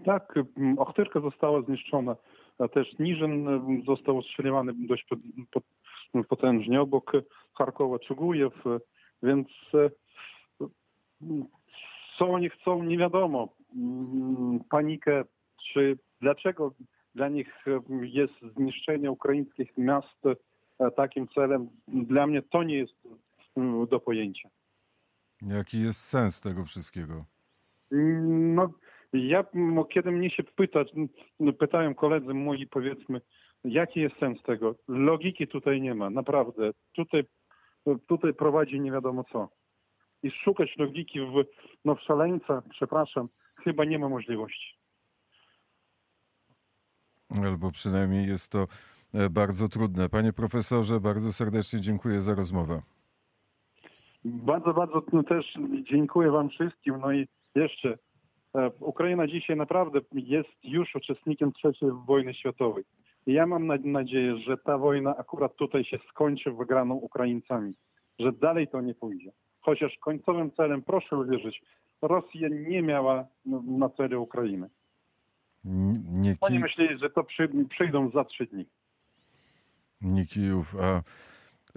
Tak, 0.05 0.35
Ochtyrka 0.79 1.21
została 1.21 1.63
zniszczona, 1.63 2.17
a 2.59 2.69
też 2.69 2.99
Niżyn 2.99 3.47
został 3.87 4.19
ostrzeliwany 4.19 4.73
dość 4.77 5.05
pot, 5.05 5.19
pot, 5.51 5.65
potężnie 6.29 6.81
obok 6.81 7.13
Charkowa, 7.55 7.99
Czugujew, 7.99 8.55
więc 9.23 9.49
e, 9.75 9.91
co 12.19 12.29
oni 12.29 12.51
chcą, 12.51 12.83
nie 12.83 12.99
wiadomo. 12.99 13.49
Panikę, 14.71 15.25
czy 15.73 15.99
dlaczego 16.21 16.73
dla 17.15 17.29
nich 17.29 17.65
e, 17.67 17.81
jest 18.07 18.35
zniszczenie 18.57 19.11
ukraińskich 19.11 19.79
miast 19.79 20.27
e, 20.79 20.91
takim 20.91 21.29
celem, 21.29 21.69
dla 21.89 22.27
mnie 22.27 22.43
to 22.43 22.63
nie 22.63 22.77
jest 22.77 22.95
do 23.89 24.01
pojęcia. 24.01 24.49
Jaki 25.43 25.83
jest 25.83 26.01
sens 26.01 26.41
tego 26.41 26.65
wszystkiego? 26.65 27.25
No, 27.91 28.73
ja, 29.13 29.45
kiedy 29.93 30.11
mnie 30.11 30.31
się 30.31 30.43
pytać, 30.43 30.93
m, 31.41 31.53
pytają 31.53 31.95
koledzy 31.95 32.35
moi, 32.35 32.67
powiedzmy, 32.67 33.21
jaki 33.65 34.01
jest 34.01 34.17
sens 34.19 34.43
tego? 34.43 34.75
Logiki 34.89 35.49
tutaj 35.49 35.81
nie 35.81 35.95
ma, 35.95 36.11
naprawdę. 36.11 36.71
Tutaj, 36.93 37.25
tutaj 38.07 38.35
prowadzi 38.35 38.81
nie 38.81 38.93
wiadomo 38.93 39.25
co. 39.33 39.49
I 40.23 40.31
szukać 40.31 40.77
logiki 40.79 41.21
w, 41.21 41.45
no, 41.85 41.95
w 41.95 42.01
szaleńca, 42.01 42.63
przepraszam, 42.71 43.29
chyba 43.65 43.85
nie 43.85 43.99
ma 43.99 44.09
możliwości. 44.09 44.79
Albo 47.45 47.71
przynajmniej 47.71 48.27
jest 48.27 48.53
to 48.53 48.67
e, 49.15 49.31
bardzo 49.31 49.69
trudne. 49.69 50.09
Panie 50.09 50.33
profesorze, 50.33 51.01
bardzo 51.01 51.33
serdecznie 51.33 51.81
dziękuję 51.81 52.21
za 52.21 52.35
rozmowę. 52.35 52.83
Bardzo, 54.25 54.75
bardzo 54.75 55.03
no, 55.13 55.23
też 55.23 55.59
dziękuję 55.91 56.31
Wam 56.31 56.49
wszystkim. 56.49 56.99
No 57.01 57.13
i 57.13 57.29
jeszcze, 57.55 57.99
Ukraina 58.81 59.27
dzisiaj 59.27 59.57
naprawdę 59.57 60.01
jest 60.13 60.49
już 60.65 60.95
uczestnikiem 60.95 61.53
III 61.65 61.91
wojny 62.07 62.35
światowej. 62.35 62.85
I 63.27 63.33
ja 63.33 63.47
mam 63.47 63.67
na- 63.67 63.77
nadzieję, 63.85 64.37
że 64.39 64.57
ta 64.59 64.79
wojna 64.79 65.17
akurat 65.17 65.57
tutaj 65.57 65.85
się 65.85 65.99
skończy 66.11 66.53
wygraną 66.53 66.95
Ukraińcami, 66.95 67.73
że 68.19 68.33
dalej 68.33 68.69
to 68.69 68.81
nie 68.81 68.95
pójdzie. 68.95 69.33
Chociaż 69.61 69.99
końcowym 70.01 70.51
celem, 70.51 70.83
proszę 70.83 71.17
uwierzyć, 71.17 71.63
Rosja 72.03 72.49
nie 72.49 72.83
miała 72.83 73.27
na 73.67 73.89
celu 73.89 74.23
Ukrainy. 74.23 74.69
Nie, 75.65 76.37
Oni 76.41 76.57
ki, 76.57 76.63
myśleli, 76.63 76.99
że 76.99 77.11
to 77.11 77.25
przy, 77.25 77.49
przyjdą 77.71 78.11
za 78.11 78.25
trzy 78.25 78.47
dni. 78.47 78.67
nie 80.01 80.27
Kijów, 80.27 80.77
a 80.81 81.03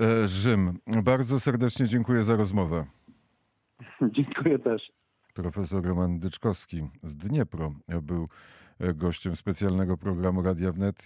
e, 0.03 0.27
Rzym. 0.27 0.79
Bardzo 1.03 1.39
serdecznie 1.39 1.85
dziękuję 1.87 2.23
za 2.23 2.35
rozmowę. 2.35 2.85
Dziękuję 4.17 4.59
też. 4.59 4.91
Profesor 5.33 5.85
Roman 5.85 6.19
Dyczkowski 6.19 6.89
z 7.03 7.15
Dniepro 7.15 7.73
był 8.01 8.29
e, 8.79 8.93
gościem 8.93 9.35
specjalnego 9.35 9.97
programu 9.97 10.41
Radia 10.41 10.71
Wnet. 10.71 10.97